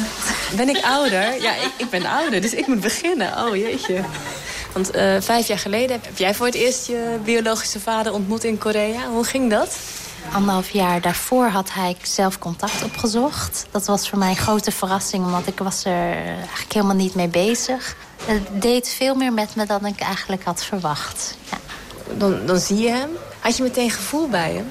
Ben 0.55 0.69
ik 0.69 0.83
ouder? 0.83 1.41
Ja, 1.41 1.55
ik, 1.55 1.71
ik, 1.77 1.89
ben 1.89 2.05
ouder, 2.05 2.41
dus 2.41 2.53
ik 2.53 2.67
moet 2.67 2.81
beginnen. 2.81 3.45
Oh, 3.45 3.55
jeetje. 3.55 4.03
Want 4.73 4.95
uh, 4.95 5.15
vijf 5.19 5.47
jaar 5.47 5.59
geleden 5.59 5.99
heb 6.01 6.17
jij 6.17 6.35
voor 6.35 6.45
het 6.45 6.55
eerst 6.55 6.87
je 6.87 7.19
biologische 7.23 7.79
vader 7.79 8.13
ontmoet 8.13 8.43
in 8.43 8.57
Korea. 8.57 9.07
Hoe 9.07 9.23
ging 9.23 9.49
dat? 9.49 9.77
Anderhalf 10.33 10.69
jaar 10.69 11.01
daarvoor 11.01 11.45
had 11.45 11.73
hij 11.73 11.97
zelf 12.01 12.39
contact 12.39 12.83
opgezocht. 12.83 13.65
Dat 13.71 13.85
was 13.85 14.09
voor 14.09 14.17
mij 14.17 14.29
een 14.29 14.35
grote 14.35 14.71
verrassing, 14.71 15.31
want 15.31 15.47
ik 15.47 15.59
was 15.59 15.85
er 15.85 16.13
eigenlijk 16.15 16.73
helemaal 16.73 16.95
niet 16.95 17.15
mee 17.15 17.27
bezig. 17.27 17.95
Het 18.25 18.61
deed 18.61 18.89
veel 18.89 19.15
meer 19.15 19.33
met 19.33 19.55
me 19.55 19.65
dan 19.65 19.85
ik 19.85 19.99
eigenlijk 19.99 20.43
had 20.43 20.63
verwacht. 20.63 21.37
Ja. 21.51 21.57
Dan, 22.17 22.45
dan 22.45 22.59
zie 22.59 22.77
je 22.77 22.89
hem. 22.89 23.09
Had 23.41 23.57
je 23.57 23.63
meteen 23.63 23.91
gevoel 23.91 24.27
bij 24.27 24.53
hem? 24.53 24.67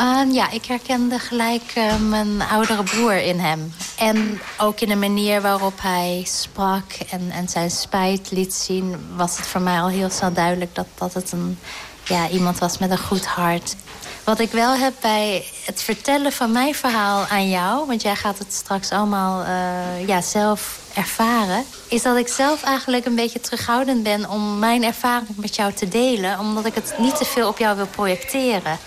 Uh, 0.00 0.34
ja, 0.34 0.50
ik 0.50 0.64
herkende 0.64 1.18
gelijk 1.18 1.72
uh, 1.78 1.96
mijn 1.96 2.42
oudere 2.42 2.82
broer 2.82 3.16
in 3.16 3.38
hem. 3.38 3.74
En 3.98 4.40
ook 4.58 4.80
in 4.80 4.88
de 4.88 4.96
manier 4.96 5.42
waarop 5.42 5.80
hij 5.82 6.22
sprak 6.26 6.92
en, 7.10 7.30
en 7.30 7.48
zijn 7.48 7.70
spijt 7.70 8.30
liet 8.30 8.54
zien... 8.54 8.96
was 9.16 9.36
het 9.36 9.46
voor 9.46 9.60
mij 9.60 9.80
al 9.80 9.88
heel 9.88 10.10
snel 10.10 10.32
duidelijk 10.32 10.74
dat, 10.74 10.86
dat 10.94 11.14
het 11.14 11.32
een, 11.32 11.58
ja, 12.04 12.28
iemand 12.28 12.58
was 12.58 12.78
met 12.78 12.90
een 12.90 12.98
goed 12.98 13.26
hart. 13.26 13.76
Wat 14.24 14.38
ik 14.38 14.50
wel 14.50 14.74
heb 14.74 14.94
bij 15.00 15.44
het 15.64 15.82
vertellen 15.82 16.32
van 16.32 16.52
mijn 16.52 16.74
verhaal 16.74 17.26
aan 17.26 17.48
jou... 17.48 17.86
want 17.86 18.02
jij 18.02 18.16
gaat 18.16 18.38
het 18.38 18.52
straks 18.52 18.90
allemaal 18.90 19.42
uh, 19.42 20.06
ja, 20.06 20.20
zelf 20.20 20.78
ervaren... 20.96 21.64
is 21.88 22.02
dat 22.02 22.16
ik 22.16 22.28
zelf 22.28 22.62
eigenlijk 22.62 23.04
een 23.04 23.14
beetje 23.14 23.40
terughoudend 23.40 24.02
ben... 24.02 24.30
om 24.30 24.58
mijn 24.58 24.84
ervaring 24.84 25.36
met 25.36 25.56
jou 25.56 25.72
te 25.72 25.88
delen. 25.88 26.38
Omdat 26.38 26.64
ik 26.64 26.74
het 26.74 26.94
niet 26.98 27.16
te 27.16 27.24
veel 27.24 27.48
op 27.48 27.58
jou 27.58 27.76
wil 27.76 27.86
projecteren. 27.86 28.78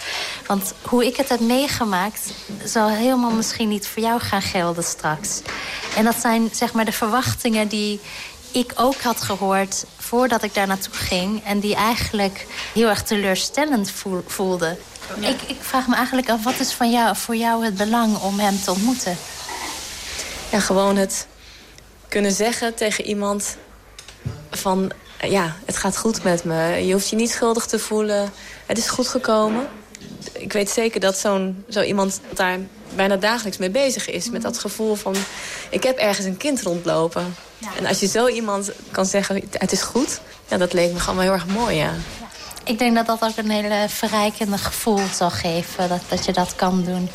Want 0.45 0.73
hoe 0.81 1.05
ik 1.05 1.17
het 1.17 1.29
heb 1.29 1.39
meegemaakt... 1.39 2.21
zal 2.63 2.89
helemaal 2.89 3.31
misschien 3.31 3.67
niet 3.67 3.87
voor 3.87 4.03
jou 4.03 4.19
gaan 4.19 4.41
gelden 4.41 4.83
straks. 4.83 5.41
En 5.95 6.03
dat 6.03 6.15
zijn 6.15 6.49
zeg 6.51 6.73
maar 6.73 6.85
de 6.85 6.91
verwachtingen 6.91 7.67
die 7.67 7.99
ik 8.51 8.73
ook 8.75 9.01
had 9.01 9.21
gehoord 9.21 9.85
voordat 9.97 10.43
ik 10.43 10.53
daar 10.53 10.67
naartoe 10.67 10.93
ging... 10.93 11.43
en 11.43 11.59
die 11.59 11.75
eigenlijk 11.75 12.45
heel 12.73 12.87
erg 12.87 13.03
teleurstellend 13.03 13.91
voelden. 14.25 14.77
Ja. 15.19 15.27
Ik, 15.27 15.41
ik, 15.47 15.57
vraag 15.59 15.87
me 15.87 15.95
eigenlijk 15.95 16.29
af, 16.29 16.43
wat 16.43 16.59
is 16.59 16.73
van 16.73 16.91
jou, 16.91 17.15
voor 17.15 17.35
jou 17.35 17.65
het 17.65 17.75
belang 17.75 18.17
om 18.17 18.39
hem 18.39 18.61
te 18.61 18.71
ontmoeten? 18.71 19.17
Ja, 20.51 20.59
gewoon 20.59 20.95
het 20.95 21.27
kunnen 22.09 22.31
zeggen 22.31 22.75
tegen 22.75 23.05
iemand 23.05 23.57
van... 24.51 24.91
ja, 25.21 25.55
het 25.65 25.77
gaat 25.77 25.97
goed 25.97 26.23
met 26.23 26.43
me. 26.43 26.85
Je 26.85 26.93
hoeft 26.93 27.09
je 27.09 27.15
niet 27.15 27.31
schuldig 27.31 27.65
te 27.65 27.79
voelen. 27.79 28.31
Het 28.65 28.77
is 28.77 28.89
goed 28.89 29.07
gekomen. 29.07 29.67
Ik 30.33 30.53
weet 30.53 30.69
zeker 30.69 30.99
dat 30.99 31.17
zo'n 31.17 31.65
zo 31.69 31.81
iemand 31.81 32.21
daar 32.33 32.59
bijna 32.95 33.15
dagelijks 33.15 33.57
mee 33.57 33.69
bezig 33.69 34.09
is. 34.09 34.29
Met 34.29 34.41
dat 34.41 34.59
gevoel 34.59 34.95
van, 34.95 35.15
ik 35.69 35.83
heb 35.83 35.97
ergens 35.97 36.25
een 36.25 36.37
kind 36.37 36.61
rondlopen. 36.61 37.35
Ja. 37.57 37.69
En 37.77 37.85
als 37.85 37.99
je 37.99 38.07
zo 38.07 38.27
iemand 38.27 38.71
kan 38.91 39.05
zeggen, 39.05 39.43
het 39.51 39.71
is 39.71 39.81
goed... 39.81 40.19
Ja, 40.47 40.57
dat 40.57 40.73
leek 40.73 40.93
me 40.93 40.99
gewoon 40.99 41.15
wel 41.15 41.23
heel 41.23 41.33
erg 41.33 41.47
mooi, 41.47 41.75
ja. 41.75 41.93
Ik 42.63 42.79
denk 42.79 42.95
dat 42.95 43.05
dat 43.05 43.23
ook 43.23 43.37
een 43.37 43.49
hele 43.49 43.85
verrijkende 43.89 44.57
gevoel 44.57 44.99
zal 45.13 45.29
geven. 45.29 45.89
Dat, 45.89 46.01
dat 46.07 46.25
je 46.25 46.33
dat 46.33 46.55
kan 46.55 46.83
doen. 46.83 47.09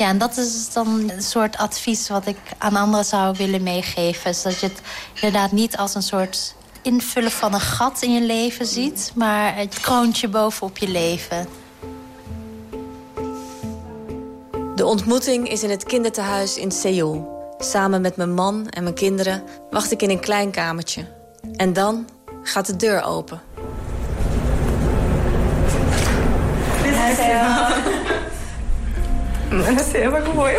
Ja, 0.00 0.08
en 0.08 0.18
dat 0.18 0.36
is 0.36 0.72
dan 0.72 1.10
een 1.10 1.22
soort 1.22 1.56
advies 1.56 2.08
wat 2.08 2.26
ik 2.26 2.36
aan 2.58 2.76
anderen 2.76 3.04
zou 3.04 3.34
willen 3.36 3.62
meegeven. 3.62 4.34
Zodat 4.34 4.60
je 4.60 4.66
het 4.66 4.80
inderdaad 5.14 5.52
niet 5.52 5.76
als 5.76 5.94
een 5.94 6.02
soort 6.02 6.54
invullen 6.82 7.30
van 7.30 7.54
een 7.54 7.60
gat 7.60 8.02
in 8.02 8.12
je 8.12 8.20
leven 8.20 8.66
ziet... 8.66 9.12
maar 9.14 9.56
het 9.56 9.80
kroontje 9.80 10.28
bovenop 10.28 10.78
je 10.78 10.88
leven. 10.88 11.46
De 14.74 14.86
ontmoeting 14.86 15.48
is 15.48 15.62
in 15.62 15.70
het 15.70 15.84
kindertehuis 15.84 16.56
in 16.56 16.70
Seoul. 16.70 17.38
Samen 17.58 18.00
met 18.00 18.16
mijn 18.16 18.34
man 18.34 18.68
en 18.68 18.82
mijn 18.82 18.94
kinderen 18.94 19.42
wacht 19.70 19.92
ik 19.92 20.02
in 20.02 20.10
een 20.10 20.20
klein 20.20 20.50
kamertje. 20.50 21.04
En 21.56 21.72
dan 21.72 22.08
gaat 22.42 22.66
de 22.66 22.76
deur 22.76 23.02
open. 23.02 23.42
안녕 27.20 28.29
dat 29.50 29.86
is 29.86 29.92
erg 29.92 30.34
mooi. 30.34 30.54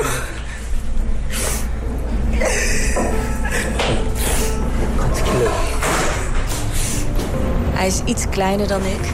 Hij 7.74 7.88
is 7.88 8.02
iets 8.06 8.30
kleiner 8.30 8.68
dan 8.68 8.86
ik. 8.86 9.14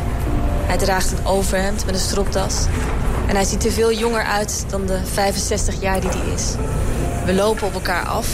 Hij 0.66 0.78
draagt 0.78 1.12
een 1.12 1.26
overhemd 1.26 1.86
met 1.86 1.96
een 1.96 2.02
stropdas. 2.02 2.66
En 3.28 3.36
hij 3.36 3.44
ziet 3.44 3.66
er 3.66 3.72
veel 3.72 3.94
jonger 3.94 4.24
uit 4.24 4.66
dan 4.70 4.86
de 4.86 5.00
65 5.14 5.82
jaar 5.82 6.02
die 6.02 6.10
hij 6.10 6.34
is. 6.34 6.56
We 7.26 7.34
lopen 7.34 7.68
op 7.68 7.74
elkaar 7.74 8.06
af. 8.06 8.28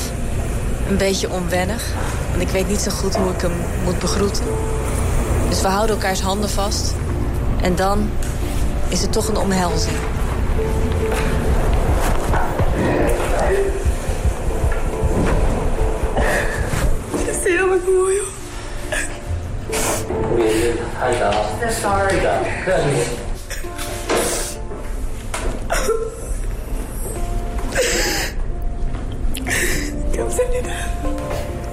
Een 0.90 0.98
beetje 0.98 1.30
onwennig. 1.30 1.84
Want 2.30 2.42
ik 2.42 2.50
weet 2.50 2.68
niet 2.68 2.80
zo 2.80 2.92
goed 2.92 3.16
hoe 3.16 3.32
ik 3.32 3.42
hem 3.42 3.54
moet 3.84 4.00
begroeten. 4.00 4.46
Dus 5.50 5.62
we 5.62 5.68
houden 5.68 5.96
elkaars 5.96 6.22
handen 6.22 6.50
vast. 6.50 6.94
En 7.62 7.76
dan 7.76 8.10
is 8.88 9.02
het 9.02 9.12
toch 9.12 9.28
een 9.28 9.38
omhelzing. 9.38 9.98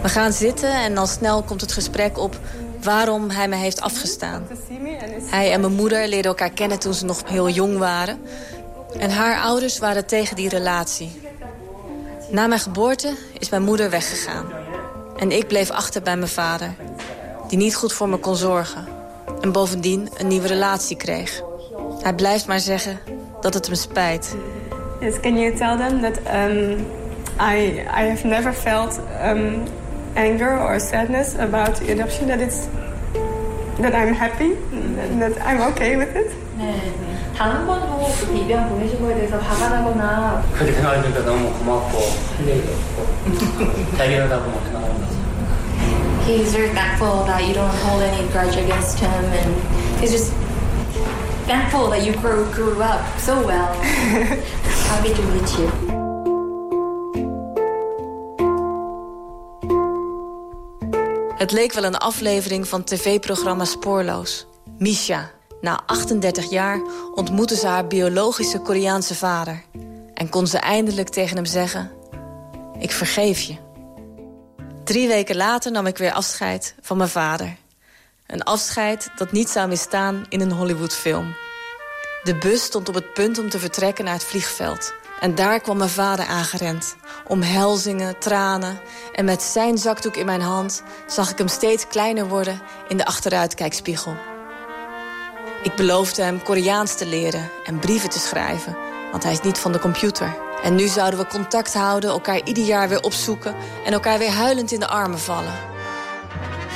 We 0.03 0.09
gaan 0.09 0.33
zitten 0.33 0.73
en 0.73 0.97
al 0.97 1.07
snel 1.07 1.43
komt 1.43 1.61
het 1.61 1.73
gesprek 1.73 2.19
op 2.19 2.39
waarom 2.83 3.31
hij 3.31 3.49
me 3.49 3.57
heeft 3.57 3.81
afgestaan. 3.81 4.47
Hij 5.31 5.53
en 5.53 5.61
mijn 5.61 5.73
moeder 5.73 6.09
leerden 6.09 6.31
elkaar 6.31 6.51
kennen 6.51 6.79
toen 6.79 6.95
ze 6.95 7.05
nog 7.05 7.23
heel 7.27 7.49
jong 7.49 7.79
waren. 7.79 8.21
En 8.99 9.11
haar 9.11 9.41
ouders 9.41 9.79
waren 9.79 10.07
tegen 10.07 10.37
die 10.37 10.49
relatie. 10.49 11.21
Na 12.31 12.47
mijn 12.47 12.61
geboorte 12.61 13.15
is 13.39 13.49
mijn 13.49 13.63
moeder 13.63 13.91
weggegaan. 13.91 14.60
En 15.20 15.32
ik 15.32 15.48
bleef 15.48 15.70
achter 15.70 16.02
bij 16.02 16.18
mijn 16.18 16.30
vader. 16.30 16.74
Die 17.48 17.58
niet 17.58 17.76
goed 17.76 17.94
voor 17.94 18.10
me 18.10 18.18
kon 18.18 18.36
zorgen. 18.36 18.86
En 19.42 19.52
bovendien 19.52 20.10
een 20.18 20.28
nieuwe 20.28 20.48
relatie 20.48 20.98
kreeg. 20.98 21.42
Hij 22.02 22.14
blijft 22.14 22.48
maar 22.48 22.60
zeggen 22.60 23.00
dat 23.42 23.54
het 23.54 23.66
hem 23.66 23.76
spijt. 23.76 24.36
Yes, 25.00 25.20
can 25.20 25.38
you 25.40 25.56
tell 25.56 25.78
them 25.78 26.02
that 26.02 26.18
um, 26.34 26.86
I, 27.40 27.80
I 27.80 28.10
have 28.10 28.28
never 28.28 28.54
felt 28.54 29.00
um, 29.24 29.64
anger 30.16 30.60
or 30.60 30.80
sadness 30.80 31.36
about 31.38 31.76
the 31.76 31.92
adoption? 31.92 32.28
That 32.28 32.40
it's 32.40 32.68
that 33.82 33.94
I'm 33.94 34.14
happy, 34.14 34.52
that 35.20 35.38
I'm 35.46 35.62
okay 35.62 35.98
with 35.98 36.16
it? 36.16 36.32
네. 36.58 36.74
단 37.38 37.52
한 37.52 37.68
번도 37.68 38.08
그 38.28 38.38
입양 38.38 38.70
보내신 38.70 39.02
거에 39.02 39.14
대해서 39.16 39.38
화가 39.38 39.70
나거나 39.70 40.42
그렇게 40.54 40.72
생각해주니까 40.72 41.26
너무 41.26 41.52
고맙고 41.60 41.98
할 42.38 42.48
얘기도 42.48 42.72
없고 42.72 43.98
잘 43.98 44.10
일하다고 44.12 44.50
뭐 44.50 44.62
생각하는 44.64 44.79
거죠. 44.79 44.79
He 44.79 44.79
he's 46.39 46.53
very 46.53 46.71
thankful 46.75 47.25
that 47.25 47.47
you 47.47 47.55
don't 47.55 47.75
hold 47.85 48.03
any 48.03 48.29
grudge 48.29 48.57
against 48.57 48.99
him, 48.99 49.25
and 49.25 50.01
he's 50.01 50.13
just 50.13 50.33
thankful 51.47 51.91
that 51.91 52.05
you 52.05 52.13
grew 52.13 52.45
grew 52.53 52.81
up 52.83 53.03
so 53.19 53.45
well. 53.47 53.75
Happy 54.91 55.13
to 55.15 55.23
meet 55.23 55.51
you. 55.59 55.99
Het 61.37 61.53
leek 61.53 61.73
wel 61.73 61.85
een 61.85 61.97
aflevering 61.97 62.69
van 62.69 62.85
tv-programma 62.85 63.65
Spoorloos. 63.65 64.47
Misha. 64.79 65.31
Na 65.61 65.81
38 65.87 66.51
jaar 66.51 66.81
ontmoette 67.15 67.57
ze 67.57 67.67
haar 67.67 67.87
biologische 67.87 68.59
Koreaanse 68.59 69.15
vader. 69.15 69.63
En 70.15 70.29
kon 70.29 70.47
ze 70.47 70.59
eindelijk 70.59 71.09
tegen 71.09 71.37
hem 71.37 71.45
zeggen... 71.45 71.91
Ik 72.79 72.91
vergeef 72.91 73.41
je. 73.41 73.70
Drie 74.85 75.09
weken 75.09 75.37
later 75.37 75.73
nam 75.73 75.87
ik 75.87 75.99
weer 75.99 76.13
afscheid 76.13 76.75
van 76.81 76.97
mijn 76.97 77.09
vader. 77.09 77.57
Een 78.27 78.43
afscheid 78.43 79.11
dat 79.17 79.33
niet 79.33 79.49
zou 79.49 79.69
misstaan 79.69 80.27
in 80.29 80.41
een 80.41 80.53
Hollywoodfilm. 80.53 81.35
De 82.23 82.37
bus 82.39 82.63
stond 82.63 82.89
op 82.89 82.95
het 82.95 83.13
punt 83.13 83.39
om 83.39 83.49
te 83.49 83.59
vertrekken 83.59 84.05
naar 84.05 84.15
het 84.15 84.25
vliegveld. 84.25 84.95
En 85.21 85.35
daar 85.35 85.61
kwam 85.61 85.77
mijn 85.77 85.91
vader 85.91 86.27
aangerend. 86.27 86.97
Omhelzingen, 87.27 88.19
tranen. 88.19 88.81
En 89.13 89.25
met 89.25 89.43
zijn 89.43 89.79
zakdoek 89.79 90.17
in 90.17 90.27
mijn 90.27 90.41
hand 90.41 90.83
zag 91.07 91.31
ik 91.31 91.39
hem 91.39 91.49
steeds 91.49 91.87
kleiner 91.87 92.29
worden 92.29 92.63
in 92.89 92.97
de 92.97 93.07
achteruitkijkspiegel. 93.07 94.17
Ik 95.63 95.75
beloofde 95.75 96.23
hem 96.23 96.43
Koreaans 96.43 96.95
te 96.95 97.07
leren 97.07 97.51
en 97.65 97.79
brieven 97.79 98.11
te 98.11 98.19
schrijven, 98.19 98.77
want 99.11 99.23
hij 99.23 99.33
is 99.33 99.41
niet 99.41 99.59
van 99.59 99.73
de 99.73 99.79
computer. 99.79 100.50
En 100.64 100.76
nu 100.76 100.88
zouden 100.88 101.20
we 101.20 101.28
contact 101.28 101.74
houden, 101.74 102.10
elkaar 102.10 102.42
ieder 102.44 102.66
jaar 102.66 102.90
weer 102.90 103.02
opzoeken 103.02 103.56
en 103.86 103.94
elkaar 103.94 104.20
weer 104.20 104.32
huilend 104.32 104.72
in 104.72 104.80
de 104.80 104.88
armen 104.88 105.20
vallen. 105.20 105.54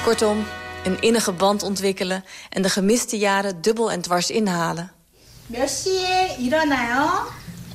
Kortom, 0.04 0.46
een 0.84 1.02
innige 1.02 1.32
band 1.32 1.64
ontwikkelen 1.64 2.24
en 2.50 2.62
de 2.62 2.70
gemiste 2.70 3.18
jaren 3.18 3.62
dubbel 3.62 3.92
en 3.92 4.02
dwars 4.02 4.30
inhalen. 4.30 4.92
몇 5.50 5.68
시에 5.68 6.36
일어나요? 6.38 7.26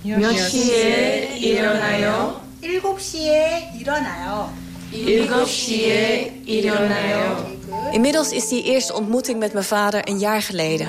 몇 0.04 0.32
시에 0.32 1.36
일어나요? 1.38 2.40
7시에 2.62 3.74
일어나요. 3.80 4.52
7시에 4.92 6.46
일어나요. 6.46 7.52
Inmiddels 7.92 8.32
is 8.32 8.48
die 8.48 8.62
eerste 8.62 8.94
ontmoeting 8.94 9.38
met 9.38 9.52
mijn 9.52 9.64
vader 9.64 10.08
een 10.08 10.18
jaar 10.18 10.42
geleden. 10.42 10.88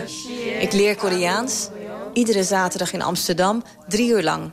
Ik 0.60 0.74
leer 0.74 0.96
Koreaans, 0.96 1.70
iedere 2.14 2.44
zaterdag 2.44 2.94
in 2.94 3.02
Amsterdam, 3.02 3.64
drie 3.88 4.10
uur 4.10 4.24
lang. 4.24 4.52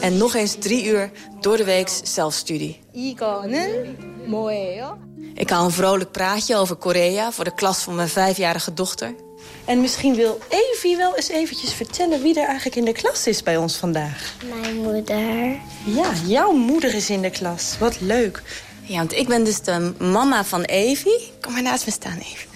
En 0.00 0.16
nog 0.16 0.34
eens 0.34 0.56
drie 0.58 0.84
uur 0.84 1.10
door 1.40 1.56
de 1.56 1.64
week 1.64 1.88
zelfstudie. 2.02 2.80
Ik 5.34 5.50
haal 5.50 5.64
een 5.64 5.70
vrolijk 5.70 6.10
praatje 6.10 6.56
over 6.56 6.76
Korea 6.76 7.32
voor 7.32 7.44
de 7.44 7.54
klas 7.54 7.82
van 7.82 7.94
mijn 7.94 8.08
vijfjarige 8.08 8.74
dochter. 8.74 9.14
En 9.64 9.80
misschien 9.80 10.14
wil 10.14 10.38
Evie 10.48 10.96
wel 10.96 11.16
eens 11.16 11.28
eventjes 11.28 11.72
vertellen 11.72 12.22
wie 12.22 12.40
er 12.40 12.46
eigenlijk 12.46 12.76
in 12.76 12.84
de 12.84 12.92
klas 12.92 13.26
is 13.26 13.42
bij 13.42 13.56
ons 13.56 13.76
vandaag. 13.76 14.34
Mijn 14.60 14.76
moeder. 14.76 15.18
Ja, 15.84 16.12
jouw 16.26 16.52
moeder 16.52 16.94
is 16.94 17.10
in 17.10 17.22
de 17.22 17.30
klas. 17.30 17.76
Wat 17.78 18.00
leuk. 18.00 18.42
Ja, 18.82 18.96
want 18.96 19.12
ik 19.12 19.28
ben 19.28 19.44
dus 19.44 19.60
de 19.60 19.92
mama 19.98 20.44
van 20.44 20.62
Evie. 20.62 21.30
Kom 21.40 21.52
maar 21.52 21.62
naast 21.62 21.86
me 21.86 21.92
staan, 21.92 22.18
Evie. 22.18 22.48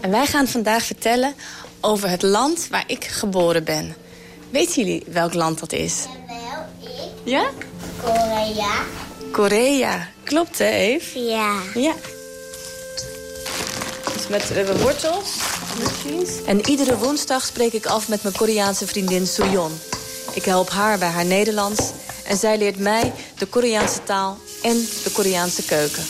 En 0.00 0.10
wij 0.10 0.26
gaan 0.26 0.48
vandaag 0.48 0.84
vertellen 0.84 1.34
over 1.80 2.08
het 2.08 2.22
land 2.22 2.68
waar 2.70 2.84
ik 2.86 3.04
geboren 3.04 3.64
ben. 3.64 3.94
Weet 4.50 4.74
jullie 4.74 5.04
welk 5.06 5.34
land 5.34 5.60
dat 5.60 5.72
is? 5.72 6.06
Ja? 7.24 7.50
Korea. 8.02 8.84
Korea. 9.32 10.08
Klopt, 10.24 10.58
hè, 10.58 10.68
Eve? 10.68 11.18
Ja. 11.18 11.60
Ja. 11.74 11.94
Dus 14.14 14.28
met, 14.28 14.48
hebben 14.48 14.80
wortels. 14.80 15.36
En 16.46 16.68
iedere 16.68 16.98
woensdag 16.98 17.44
spreek 17.44 17.72
ik 17.72 17.86
af 17.86 18.08
met 18.08 18.22
mijn 18.22 18.34
Koreaanse 18.34 18.86
vriendin 18.86 19.26
Soyeon. 19.26 19.72
Ik 20.32 20.44
help 20.44 20.70
haar 20.70 20.98
bij 20.98 21.08
haar 21.08 21.24
Nederlands. 21.24 21.90
En 22.26 22.36
zij 22.36 22.58
leert 22.58 22.78
mij 22.78 23.12
de 23.38 23.46
Koreaanse 23.46 24.02
taal 24.02 24.38
en 24.62 24.88
de 25.04 25.10
Koreaanse 25.12 25.64
keuken. 25.64 26.04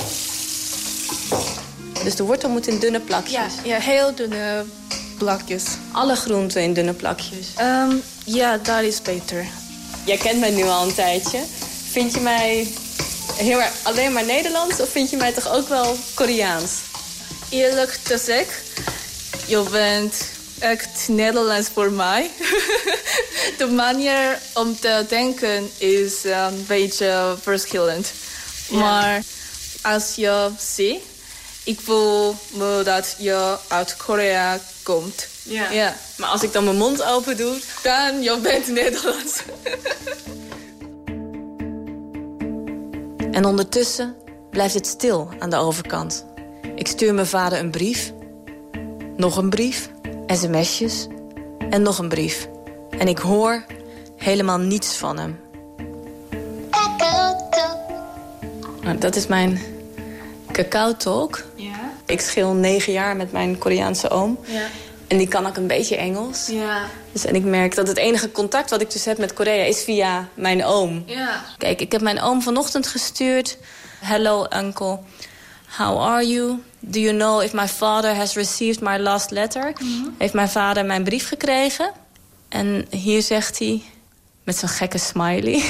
Dus 2.04 2.14
de 2.14 2.22
wortel 2.22 2.50
moet 2.50 2.66
in 2.66 2.78
dunne 2.78 3.00
plakjes. 3.00 3.32
Ja, 3.32 3.46
ja 3.64 3.78
heel 3.78 4.14
dunne 4.14 4.64
plakjes. 5.18 5.64
Alle 5.92 6.16
groenten 6.16 6.62
in 6.62 6.72
dunne 6.72 6.92
plakjes. 6.92 7.46
Ehm, 7.56 7.94
ja, 8.24 8.58
dat 8.58 8.82
is 8.82 9.02
beter. 9.02 9.46
Jij 10.04 10.16
kent 10.16 10.40
mij 10.40 10.50
nu 10.50 10.64
al 10.64 10.82
een 10.86 10.94
tijdje. 10.94 11.40
Vind 11.90 12.14
je 12.14 12.20
mij 12.20 12.68
heel 13.36 13.60
erg 13.60 13.72
alleen 13.82 14.12
maar 14.12 14.24
Nederlands... 14.24 14.80
of 14.80 14.88
vind 14.88 15.10
je 15.10 15.16
mij 15.16 15.32
toch 15.32 15.48
ook 15.52 15.68
wel 15.68 15.96
Koreaans? 16.14 16.70
Eerlijk 17.50 17.98
gezegd, 18.02 18.52
je 19.46 19.64
bent 19.70 20.14
echt 20.58 21.08
Nederlands 21.08 21.68
voor 21.74 21.90
mij. 21.90 22.30
De 23.58 23.66
manier 23.66 24.38
om 24.54 24.78
te 24.80 25.04
denken 25.08 25.70
is 25.78 26.24
een 26.24 26.64
beetje 26.66 27.36
verschillend. 27.40 28.12
Maar 28.68 29.22
als 29.82 30.14
je 30.14 30.50
ziet, 30.74 31.02
ik 31.64 31.80
voel 31.84 32.36
me 32.48 32.82
dat 32.84 33.14
je 33.18 33.56
uit 33.68 33.96
Korea 33.96 34.60
komt. 34.82 35.26
Ja. 35.42 35.70
ja. 35.70 35.94
Maar 36.16 36.28
als 36.28 36.42
ik 36.42 36.52
dan 36.52 36.64
mijn 36.64 36.76
mond 36.76 37.02
open 37.02 37.36
doe... 37.36 37.58
Dan 37.82 38.22
je 38.22 38.38
bent 38.42 38.66
Nederlands. 38.66 39.42
En 43.32 43.44
ondertussen 43.44 44.16
blijft 44.50 44.74
het 44.74 44.86
stil 44.86 45.28
aan 45.38 45.50
de 45.50 45.56
overkant. 45.56 46.24
Ik 46.74 46.86
stuur 46.86 47.14
mijn 47.14 47.26
vader 47.26 47.58
een 47.58 47.70
brief. 47.70 48.12
Nog 49.16 49.36
een 49.36 49.50
brief. 49.50 49.90
sms'jes. 50.26 51.06
En 51.70 51.82
nog 51.82 51.98
een 51.98 52.08
brief. 52.08 52.48
En 52.98 53.08
ik 53.08 53.18
hoor 53.18 53.64
helemaal 54.16 54.58
niets 54.58 54.94
van 54.96 55.18
hem. 55.18 55.40
Nou, 58.82 58.98
dat 58.98 59.16
is 59.16 59.26
mijn 59.26 59.60
cacao-talk. 60.52 61.42
Ja. 61.54 61.92
Ik 62.06 62.20
schil 62.20 62.52
negen 62.52 62.92
jaar 62.92 63.16
met 63.16 63.32
mijn 63.32 63.58
Koreaanse 63.58 64.08
oom. 64.08 64.38
Ja. 64.44 64.66
En 65.12 65.18
die 65.18 65.28
kan 65.28 65.46
ook 65.46 65.56
een 65.56 65.66
beetje 65.66 65.96
Engels. 65.96 66.46
Ja. 66.46 66.86
Dus, 67.12 67.24
en 67.24 67.34
ik 67.34 67.44
merk 67.44 67.74
dat 67.74 67.88
het 67.88 67.96
enige 67.96 68.30
contact 68.30 68.70
wat 68.70 68.80
ik 68.80 68.90
dus 68.90 69.04
heb 69.04 69.18
met 69.18 69.32
Korea... 69.32 69.64
is 69.64 69.84
via 69.84 70.28
mijn 70.34 70.64
oom. 70.64 71.02
Ja. 71.06 71.44
Kijk, 71.58 71.80
ik 71.80 71.92
heb 71.92 72.00
mijn 72.00 72.20
oom 72.20 72.42
vanochtend 72.42 72.86
gestuurd. 72.86 73.58
Hello, 74.00 74.46
uncle. 74.56 74.98
How 75.76 76.00
are 76.00 76.26
you? 76.26 76.62
Do 76.80 77.00
you 77.00 77.16
know 77.16 77.42
if 77.42 77.52
my 77.52 77.68
father 77.68 78.14
has 78.14 78.34
received 78.34 78.80
my 78.80 78.98
last 78.98 79.30
letter? 79.30 79.72
Heeft 80.18 80.32
mijn 80.32 80.48
vader 80.48 80.84
mijn 80.84 81.04
brief 81.04 81.28
gekregen? 81.28 81.90
En 82.48 82.86
hier 82.90 83.22
zegt 83.22 83.58
hij, 83.58 83.82
met 84.44 84.56
zo'n 84.56 84.68
gekke 84.68 84.98
smiley... 84.98 85.64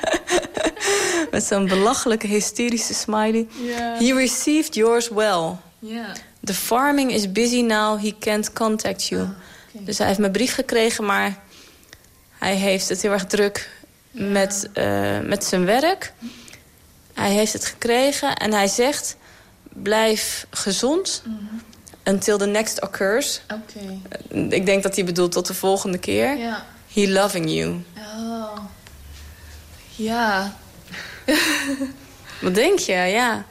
met 1.32 1.44
zo'n 1.44 1.66
belachelijke, 1.66 2.26
hysterische 2.26 2.94
smiley... 2.94 3.46
Ja. 3.62 3.94
He 3.98 4.14
received 4.14 4.74
yours 4.74 5.08
well. 5.08 5.56
Ja. 5.78 6.12
The 6.48 6.54
farming 6.54 7.12
is 7.12 7.32
busy 7.32 7.60
now, 7.60 8.00
he 8.00 8.14
can't 8.18 8.52
contact 8.52 9.08
you. 9.08 9.28
Dus 9.72 9.98
hij 9.98 10.06
heeft 10.06 10.18
mijn 10.18 10.32
brief 10.32 10.54
gekregen, 10.54 11.04
maar 11.04 11.38
hij 12.38 12.54
heeft 12.54 12.88
het 12.88 13.02
heel 13.02 13.12
erg 13.12 13.26
druk 13.26 13.70
met, 14.10 14.68
eh, 14.72 15.20
met 15.20 15.44
zijn 15.44 15.64
werk. 15.64 16.12
Hij 17.14 17.30
heeft 17.30 17.52
het 17.52 17.64
gekregen 17.64 18.36
en 18.36 18.52
hij 18.52 18.66
zegt... 18.66 19.16
blijf 19.72 20.46
gezond 20.50 21.22
until 22.04 22.38
the 22.38 22.46
next 22.46 22.82
occurs. 22.82 23.40
Ik 24.28 24.66
denk 24.66 24.82
dat 24.82 24.94
hij 24.94 25.04
bedoelt 25.04 25.32
tot 25.32 25.46
de 25.46 25.54
volgende 25.54 25.98
keer. 25.98 26.36
Ja. 26.36 26.66
He 26.92 27.08
loving 27.08 27.50
you. 27.50 27.84
Oh. 28.16 28.58
Ja. 29.96 30.56
Wat 32.40 32.54
denk 32.54 32.78
je? 32.78 32.92
Ja. 32.92 33.44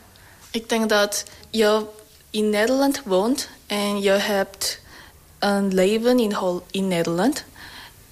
Ik 0.52 0.70
denk 0.70 0.90
dat 0.90 1.26
je 1.50 1.86
in 2.30 2.50
Nederland 2.50 3.02
woont 3.06 3.50
en 3.68 4.02
je 4.02 4.12
hebt 4.12 4.80
een 5.40 5.74
leven 5.74 6.20
in, 6.20 6.34
Hol- 6.34 6.66
in 6.72 6.88
Nederland. 6.88 7.44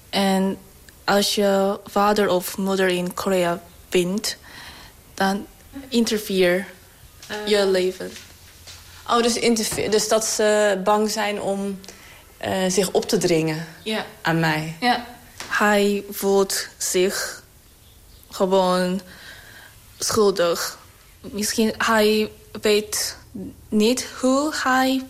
En 0.09 0.57
als 1.03 1.35
je 1.35 1.79
vader 1.85 2.29
of 2.29 2.57
moeder 2.57 2.87
in 2.87 3.13
Korea 3.13 3.61
bent, 3.89 4.37
dan 5.13 5.45
interfereer 5.87 6.67
je 7.45 7.65
leven. 7.65 8.11
Oh, 9.09 9.21
dus, 9.21 9.33
dus 9.89 10.07
dat 10.07 10.25
ze 10.25 10.81
bang 10.83 11.11
zijn 11.11 11.41
om 11.41 11.79
eh, 12.37 12.69
zich 12.69 12.91
op 12.91 13.05
te 13.05 13.17
dringen 13.17 13.67
aan 14.21 14.39
mij. 14.39 14.75
Ja. 14.79 15.05
Hij 15.47 16.03
voelt 16.09 16.67
zich 16.77 17.43
gewoon 18.29 19.01
schuldig. 19.99 20.77
Misschien 21.21 21.73
hij 21.77 22.31
weet 22.61 23.17
niet 23.69 24.07
hoe 24.21 24.53
hij 24.63 25.01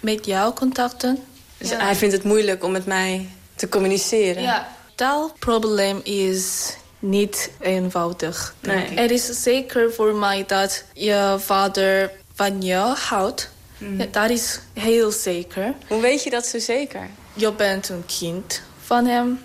met 0.00 0.26
jou 0.26 0.54
contacten. 0.54 1.18
Dus 1.58 1.70
hij 1.70 1.94
vindt 1.94 2.14
het 2.14 2.24
moeilijk 2.24 2.64
om 2.64 2.72
met 2.72 2.86
mij 2.86 3.28
te 3.54 3.68
communiceren. 3.68 4.42
Ja. 4.42 4.68
Taalprobleem 4.94 6.00
is 6.02 6.74
niet 6.98 7.50
eenvoudig. 7.60 8.54
Nee. 8.60 8.88
Het 8.88 9.10
is 9.10 9.42
zeker 9.42 9.92
voor 9.92 10.14
mij 10.14 10.44
dat 10.46 10.84
je 10.92 11.36
vader 11.38 12.10
van 12.34 12.62
jou 12.62 12.96
houdt. 12.96 13.50
Ja, 13.78 14.06
dat 14.10 14.30
is 14.30 14.60
heel 14.72 15.10
zeker. 15.10 15.74
Hoe 15.88 16.00
weet 16.00 16.22
je 16.22 16.30
dat 16.30 16.46
zo 16.46 16.58
zeker? 16.58 17.08
Je 17.34 17.52
bent 17.52 17.88
een 17.88 18.04
kind 18.18 18.62
van 18.84 19.06
hem. 19.06 19.40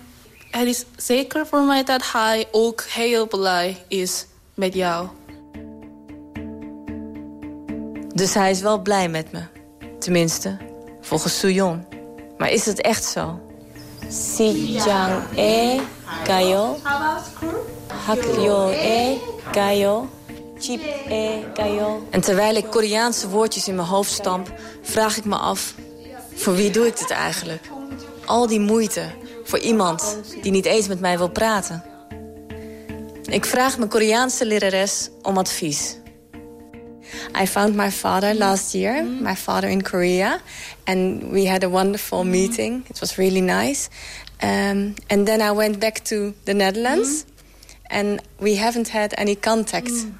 Het 0.50 0.66
is 0.66 0.84
zeker 0.96 1.46
voor 1.46 1.62
mij 1.62 1.84
dat 1.84 2.12
hij 2.12 2.48
ook 2.50 2.82
heel 2.82 3.26
blij 3.26 3.84
is 3.88 4.26
met 4.54 4.74
jou. 4.74 5.08
Dus 8.18 8.34
hij 8.34 8.50
is 8.50 8.60
wel 8.60 8.78
blij 8.78 9.08
met 9.08 9.32
me. 9.32 9.40
Tenminste, 9.98 10.56
volgens 11.00 11.38
Suyon. 11.38 11.84
Maar 12.38 12.50
is 12.50 12.66
het 12.66 12.80
echt 12.80 13.04
zo? 13.04 13.40
Sijang 14.08 15.22
e 15.34 15.80
gayo. 16.24 16.76
Hakyo 18.06 18.68
e 18.68 19.16
gayo. 19.52 20.08
Chip 20.58 20.80
e 21.08 21.44
gayo. 21.54 22.06
En 22.10 22.20
terwijl 22.20 22.54
ik 22.54 22.66
Koreaanse 22.70 23.28
woordjes 23.28 23.68
in 23.68 23.74
mijn 23.74 23.88
hoofd 23.88 24.12
stamp... 24.12 24.52
vraag 24.82 25.16
ik 25.16 25.24
me 25.24 25.36
af, 25.36 25.74
voor 26.34 26.54
wie 26.54 26.70
doe 26.70 26.86
ik 26.86 26.98
dit 26.98 27.10
eigenlijk? 27.10 27.70
Al 28.24 28.46
die 28.46 28.60
moeite 28.60 29.04
voor 29.44 29.58
iemand 29.58 30.16
die 30.42 30.52
niet 30.52 30.66
eens 30.66 30.88
met 30.88 31.00
mij 31.00 31.18
wil 31.18 31.30
praten. 31.30 31.84
Ik 33.24 33.44
vraag 33.44 33.78
mijn 33.78 33.90
Koreaanse 33.90 34.46
lerares 34.46 35.10
om 35.22 35.38
advies. 35.38 35.97
I 37.34 37.46
found 37.46 37.76
my 37.76 37.90
father 37.90 38.34
last 38.34 38.74
year, 38.74 38.94
mm-hmm. 38.94 39.22
my 39.22 39.34
father 39.34 39.68
in 39.68 39.82
Korea. 39.82 40.40
And 40.86 41.32
we 41.32 41.44
had 41.46 41.64
a 41.64 41.68
wonderful 41.68 42.22
mm-hmm. 42.22 42.32
meeting. 42.32 42.84
It 42.88 43.00
was 43.00 43.18
really 43.18 43.40
nice. 43.42 43.90
Um, 44.42 44.96
and 45.10 45.26
then 45.26 45.40
I 45.42 45.52
went 45.52 45.80
back 45.80 46.04
to 46.04 46.34
the 46.44 46.54
Netherlands. 46.54 47.24
Mm-hmm. 47.24 47.34
And 47.90 48.20
we 48.38 48.56
haven't 48.56 48.88
had 48.88 49.14
any 49.16 49.34
contact. 49.34 49.88
Mm. 49.88 50.12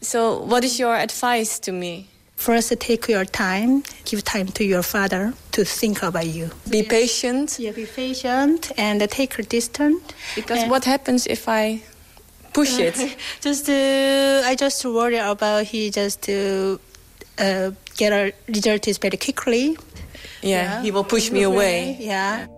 So 0.00 0.40
what 0.42 0.64
is 0.64 0.78
your 0.78 0.94
advice 0.94 1.58
to 1.60 1.72
me? 1.72 2.06
First, 2.36 2.72
take 2.80 3.08
your 3.08 3.26
time. 3.26 3.82
Give 4.06 4.24
time 4.24 4.46
to 4.46 4.64
your 4.64 4.82
father 4.82 5.34
to 5.52 5.64
think 5.64 6.02
about 6.02 6.26
you. 6.26 6.50
Be 6.70 6.82
patient. 6.82 7.58
Yeah, 7.58 7.72
be 7.72 7.84
patient 7.84 8.72
and 8.78 9.06
take 9.10 9.38
a 9.38 9.42
distance. 9.42 10.00
Because 10.34 10.60
And- 10.60 10.70
what 10.70 10.84
happens 10.84 11.26
if 11.26 11.48
I 11.48 11.82
push 12.52 12.78
it? 12.78 12.96
just 13.40 13.68
uh, 13.68 14.50
I 14.50 14.54
just 14.56 14.84
worry 14.84 15.18
about 15.18 15.66
he 15.66 15.90
just 15.90 16.22
to 16.22 16.78
uh, 17.38 17.70
get 17.96 18.12
a 18.12 18.32
result 18.46 18.86
is 18.86 18.98
very 18.98 19.16
quickly. 19.16 19.76
Yeah, 20.42 20.82
he 20.82 20.92
will 20.92 21.04
push 21.04 21.30
me 21.30 21.44
away. 21.44 21.96
Yeah. 21.98 22.48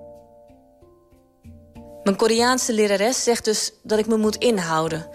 Mijn 2.03 2.17
Koreaanse 2.17 2.73
lerares 2.73 3.23
zegt 3.23 3.45
dus 3.45 3.73
dat 3.83 3.99
ik 3.99 4.07
me 4.07 4.17
moet 4.17 4.37
inhouden. 4.37 5.09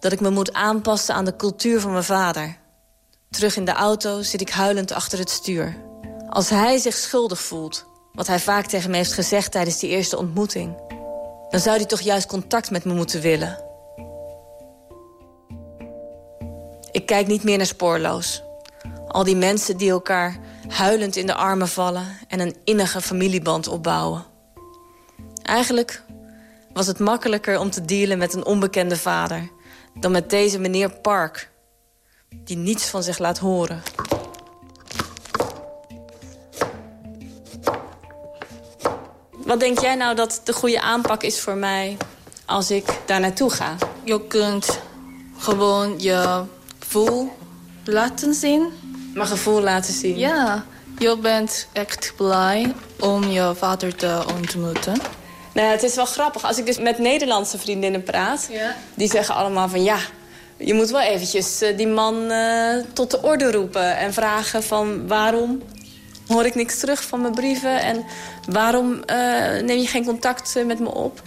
Dat 0.00 0.12
ik 0.12 0.20
me 0.20 0.30
moet 0.30 0.52
aanpassen 0.52 1.14
aan 1.14 1.24
de 1.24 1.36
cultuur 1.36 1.80
van 1.80 1.92
mijn 1.92 2.04
vader. 2.04 2.56
Terug 3.30 3.56
in 3.56 3.64
de 3.64 3.72
auto 3.72 4.22
zit 4.22 4.40
ik 4.40 4.50
huilend 4.50 4.92
achter 4.92 5.18
het 5.18 5.30
stuur. 5.30 5.76
Als 6.28 6.50
hij 6.50 6.78
zich 6.78 6.94
schuldig 6.94 7.40
voelt, 7.40 7.86
wat 8.12 8.26
hij 8.26 8.40
vaak 8.40 8.66
tegen 8.66 8.90
me 8.90 8.96
heeft 8.96 9.12
gezegd 9.12 9.52
tijdens 9.52 9.78
die 9.78 9.90
eerste 9.90 10.18
ontmoeting... 10.18 10.76
dan 11.48 11.60
zou 11.60 11.76
hij 11.76 11.86
toch 11.86 12.00
juist 12.00 12.26
contact 12.26 12.70
met 12.70 12.84
me 12.84 12.94
moeten 12.94 13.20
willen. 13.20 13.64
Ik 16.94 17.06
kijk 17.06 17.26
niet 17.26 17.42
meer 17.44 17.56
naar 17.56 17.66
spoorloos. 17.66 18.42
Al 19.08 19.24
die 19.24 19.36
mensen 19.36 19.76
die 19.76 19.90
elkaar 19.90 20.38
huilend 20.68 21.16
in 21.16 21.26
de 21.26 21.34
armen 21.34 21.68
vallen... 21.68 22.06
en 22.28 22.40
een 22.40 22.56
innige 22.64 23.00
familieband 23.00 23.68
opbouwen. 23.68 24.24
Eigenlijk 25.42 26.02
was 26.72 26.86
het 26.86 26.98
makkelijker 26.98 27.58
om 27.58 27.70
te 27.70 27.84
dealen 27.84 28.18
met 28.18 28.34
een 28.34 28.44
onbekende 28.44 28.96
vader... 28.96 29.50
dan 29.94 30.12
met 30.12 30.30
deze 30.30 30.58
meneer 30.58 30.90
Park, 30.90 31.50
die 32.30 32.56
niets 32.56 32.86
van 32.86 33.02
zich 33.02 33.18
laat 33.18 33.38
horen. 33.38 33.82
Wat 39.30 39.60
denk 39.60 39.80
jij 39.80 39.94
nou 39.94 40.14
dat 40.14 40.40
de 40.44 40.52
goede 40.52 40.80
aanpak 40.80 41.22
is 41.22 41.40
voor 41.40 41.56
mij 41.56 41.96
als 42.44 42.70
ik 42.70 43.00
daar 43.06 43.20
naartoe 43.20 43.50
ga? 43.50 43.76
Je 44.04 44.26
kunt 44.26 44.80
gewoon 45.36 45.98
je 45.98 46.44
gevoel 46.94 47.32
laten 47.84 48.34
zien. 48.34 48.72
Mijn 49.14 49.26
gevoel 49.26 49.60
laten 49.60 49.94
zien? 49.94 50.18
Ja, 50.18 50.64
je 50.98 51.18
bent 51.18 51.68
echt 51.72 52.12
blij 52.16 52.74
om 53.00 53.30
je 53.30 53.52
vader 53.56 53.94
te 53.94 54.24
ontmoeten. 54.36 55.00
Nou, 55.54 55.68
het 55.68 55.82
is 55.82 55.94
wel 55.94 56.04
grappig. 56.04 56.44
Als 56.44 56.58
ik 56.58 56.66
dus 56.66 56.78
met 56.78 56.98
Nederlandse 56.98 57.58
vriendinnen 57.58 58.02
praat... 58.02 58.48
Ja. 58.50 58.74
die 58.94 59.08
zeggen 59.08 59.34
allemaal 59.34 59.68
van 59.68 59.82
ja... 59.82 59.98
je 60.56 60.74
moet 60.74 60.90
wel 60.90 61.00
eventjes 61.00 61.60
eh, 61.60 61.76
die 61.76 61.86
man 61.86 62.30
eh, 62.30 62.84
tot 62.92 63.10
de 63.10 63.22
orde 63.22 63.50
roepen... 63.50 63.96
en 63.96 64.12
vragen 64.12 64.62
van 64.62 65.08
waarom 65.08 65.62
hoor 66.26 66.44
ik 66.44 66.54
niks 66.54 66.78
terug 66.78 67.04
van 67.04 67.20
mijn 67.20 67.34
brieven... 67.34 67.80
en 67.80 68.04
waarom 68.48 69.02
eh, 69.02 69.16
neem 69.62 69.78
je 69.78 69.86
geen 69.86 70.04
contact 70.04 70.54
met 70.66 70.78
me 70.78 70.94
op? 70.94 71.22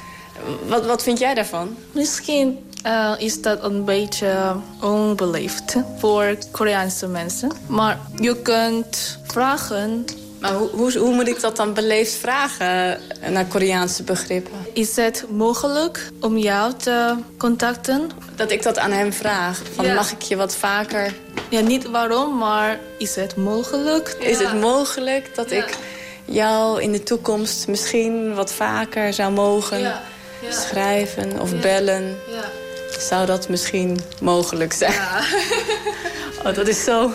Wat, 0.68 0.86
wat 0.86 1.04
vind 1.04 1.20
jij 1.20 1.34
daarvan? 1.34 1.76
Misschien 1.92 2.67
eh, 2.84 3.14
is 3.18 3.42
dat 3.42 3.64
een 3.64 3.86
beetje 3.86 4.56
onbeleefd 4.82 5.76
voor 5.98 6.38
Koreaanse 6.52 7.08
mensen. 7.08 7.52
Maar 7.68 8.00
je 8.16 8.42
kunt 8.42 9.20
vragen... 9.24 10.06
Maar 10.40 10.54
hoe, 10.54 10.70
hoe, 10.70 10.98
hoe 10.98 11.14
moet 11.14 11.28
ik 11.28 11.42
dat 11.42 11.56
dan 11.56 11.74
beleefd 11.74 12.14
vragen 12.14 13.00
eh, 13.22 13.30
naar 13.30 13.46
Koreaanse 13.46 14.04
begrippen? 14.04 14.54
Is 14.74 14.96
het 14.96 15.26
mogelijk 15.30 16.12
om 16.22 16.38
jou 16.38 16.74
te 16.74 17.16
contacten? 17.38 18.10
Dat 18.36 18.52
ik 18.52 18.64
dat 18.64 18.78
aan 18.78 18.92
hem 18.92 19.14
vraag. 19.14 19.62
Van, 19.74 19.86
Ja. 19.86 19.94
Mag 19.94 20.12
ik 20.12 20.22
je 20.22 20.36
wat 20.36 20.56
vaker... 20.56 21.14
Ja, 21.50 21.60
niet 21.60 21.90
waarom, 21.90 22.38
maar 22.38 22.80
is 22.98 23.16
het 23.16 23.36
mogelijk? 23.36 24.16
Is 24.20 24.40
het 24.40 24.60
mogelijk 24.60 25.36
dat 25.36 25.52
ik 25.52 25.78
jou 26.26 26.82
in 26.82 26.92
de 26.92 27.04
toekomst 27.04 27.68
misschien 27.68 28.34
wat 28.34 28.54
vaker 28.54 29.14
zou 29.14 29.32
mogen 29.32 29.94
schrijven 30.50 31.40
of 31.40 31.62
bellen? 31.62 32.18
Ja. 32.32 32.44
Zou 33.00 33.26
dat 33.26 33.50
misschien 33.50 34.00
mogelijk 34.22 34.74
zijn? 34.74 34.94
oh, 36.46 36.54
dat 36.54 36.68
is 36.68 36.84
zo 36.84 37.12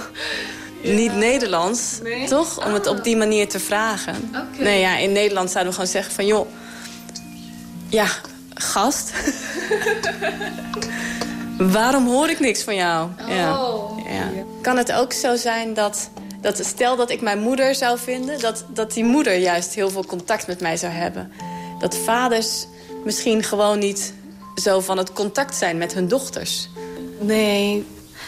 niet 0.83 1.15
Nederlands, 1.15 1.99
Nee? 2.03 2.29
toch? 2.29 2.67
Om 2.67 2.73
het 2.73 2.87
op 2.87 3.05
die 3.05 3.17
manier 3.17 3.49
te 3.49 3.61
vragen. 3.61 4.31
Nee, 4.59 4.81
ja, 4.81 4.97
in 4.97 5.13
Nederland 5.13 5.51
zouden 5.51 5.73
we 5.73 5.79
gewoon 5.79 5.93
zeggen 5.95 6.15
van... 6.15 6.27
joh, 6.27 6.47
ja, 7.89 8.07
gast. 8.55 9.13
Waarom 11.59 12.07
hoor 12.07 12.29
ik 12.31 12.41
niks 12.41 12.63
van 12.63 12.75
jou? 12.75 13.09
Ja. 13.29 13.63
Oh. 13.63 13.99
Ja. 14.11 14.31
Kan 14.63 14.77
het 14.77 14.93
ook 14.93 15.13
zo 15.13 15.37
zijn 15.37 15.75
dat, 15.75 16.11
dat 16.41 16.65
stel 16.65 16.97
dat 16.97 17.11
ik 17.11 17.21
mijn 17.21 17.39
moeder 17.39 17.75
zou 17.75 17.99
vinden... 17.99 18.41
Dat, 18.41 18.65
dat 18.69 18.93
die 18.93 19.05
moeder 19.05 19.37
juist 19.37 19.75
heel 19.75 19.91
veel 19.91 20.07
contact 20.07 20.47
met 20.47 20.61
mij 20.61 20.77
zou 20.77 20.93
hebben? 20.93 21.33
Dat 21.79 21.97
vaders 21.97 22.67
misschien 23.05 23.43
gewoon 23.43 23.79
niet 23.79 24.13
zo 24.55 24.81
van 24.81 24.99
het 24.99 25.13
contact 25.13 25.55
zijn 25.55 25.79
met 25.79 25.95
hun 25.95 26.09
dochters? 26.09 26.69
Nee, 27.21 27.87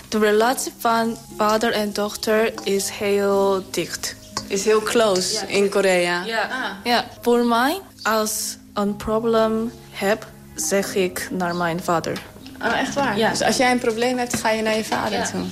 de 0.09 0.19
relatie 0.19 0.73
van 0.79 1.17
vader 1.37 1.73
en 1.73 1.93
dochter 1.93 2.53
is 2.63 2.89
heel 2.91 3.65
dicht. 3.71 4.17
Is 4.47 4.65
heel 4.65 4.83
close 4.83 5.47
in 5.47 5.69
Korea. 5.69 6.25
Ja. 6.25 6.77
ja, 6.85 7.05
voor 7.21 7.45
mij, 7.45 7.81
als 8.03 8.57
een 8.75 8.97
probleem 8.97 9.73
heb, 9.91 10.27
zeg 10.55 10.95
ik 10.95 11.29
naar 11.31 11.57
mijn 11.57 11.83
vader. 11.83 12.23
Oh, 12.63 12.79
echt 12.79 12.95
waar? 12.95 13.19
Ja. 13.19 13.31
Dus 13.31 13.43
als 13.43 13.57
jij 13.57 13.71
een 13.71 13.79
probleem 13.79 14.19
hebt, 14.19 14.37
ga 14.37 14.51
je 14.51 14.63
naar 14.63 14.77
je 14.77 14.85
vader 14.85 15.19
Ja. 15.19 15.31
toe? 15.31 15.45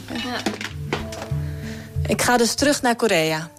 Ik 2.06 2.22
ga 2.22 2.36
dus 2.36 2.54
terug 2.54 2.82
naar 2.82 2.96
Korea. 2.96 3.50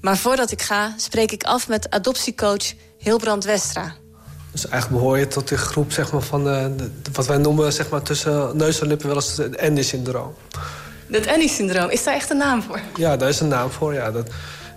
Maar 0.00 0.16
voordat 0.16 0.50
ik 0.50 0.62
ga, 0.62 0.92
spreek 0.96 1.32
ik 1.32 1.42
af 1.42 1.68
met 1.68 1.90
adoptiecoach 1.90 2.72
Hilbrand 2.98 3.44
Westra. 3.44 3.94
Dus 4.62 4.70
eigenlijk 4.70 5.02
behoor 5.02 5.18
je 5.18 5.28
tot 5.28 5.48
die 5.48 5.58
groep 5.58 5.92
zeg 5.92 6.12
maar, 6.12 6.22
van 6.22 6.44
de, 6.44 6.72
de- 6.76 6.90
wat 7.12 7.26
wij 7.26 7.36
noemen 7.36 7.72
zeg 7.72 7.88
maar, 7.88 8.02
tussen 8.02 8.56
neus 8.56 8.80
en 8.80 8.86
lippen 8.86 9.06
wel 9.06 9.16
eens 9.16 9.36
het 9.36 9.60
Andy-syndroom. 9.60 10.34
Dat 11.06 11.26
Annie-syndroom, 11.26 11.90
is 11.90 12.04
daar 12.04 12.14
echt 12.14 12.30
een 12.30 12.36
naam 12.36 12.62
voor? 12.62 12.80
Ja, 12.96 13.16
daar 13.16 13.28
is 13.28 13.40
een 13.40 13.48
naam 13.48 13.70
voor. 13.70 13.94
Ja. 13.94 14.10
Dat, 14.10 14.28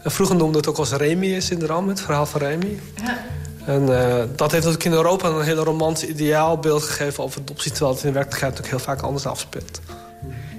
en 0.03 0.11
vroeger 0.11 0.35
noemde 0.35 0.57
het 0.57 0.67
ook 0.67 0.77
als 0.77 0.91
Remy-syndroom, 0.91 1.87
het 1.87 2.01
verhaal 2.01 2.25
van 2.25 2.41
Remy. 2.41 2.79
Ja. 3.03 3.17
En 3.65 3.99
eh, 3.99 4.23
dat 4.35 4.51
heeft 4.51 4.65
ook 4.65 4.83
in 4.83 4.91
Europa 4.91 5.27
een 5.27 5.41
hele 5.41 5.63
romantisch 5.63 6.09
ideaalbeeld 6.09 6.83
gegeven 6.83 7.23
over 7.23 7.41
adoptie... 7.41 7.71
terwijl 7.71 7.93
het 7.93 8.03
in 8.03 8.07
de 8.07 8.13
werkelijkheid 8.13 8.53
natuurlijk 8.55 8.83
heel 8.83 8.93
vaak 8.93 9.03
anders 9.05 9.25
afspeelt. 9.25 9.79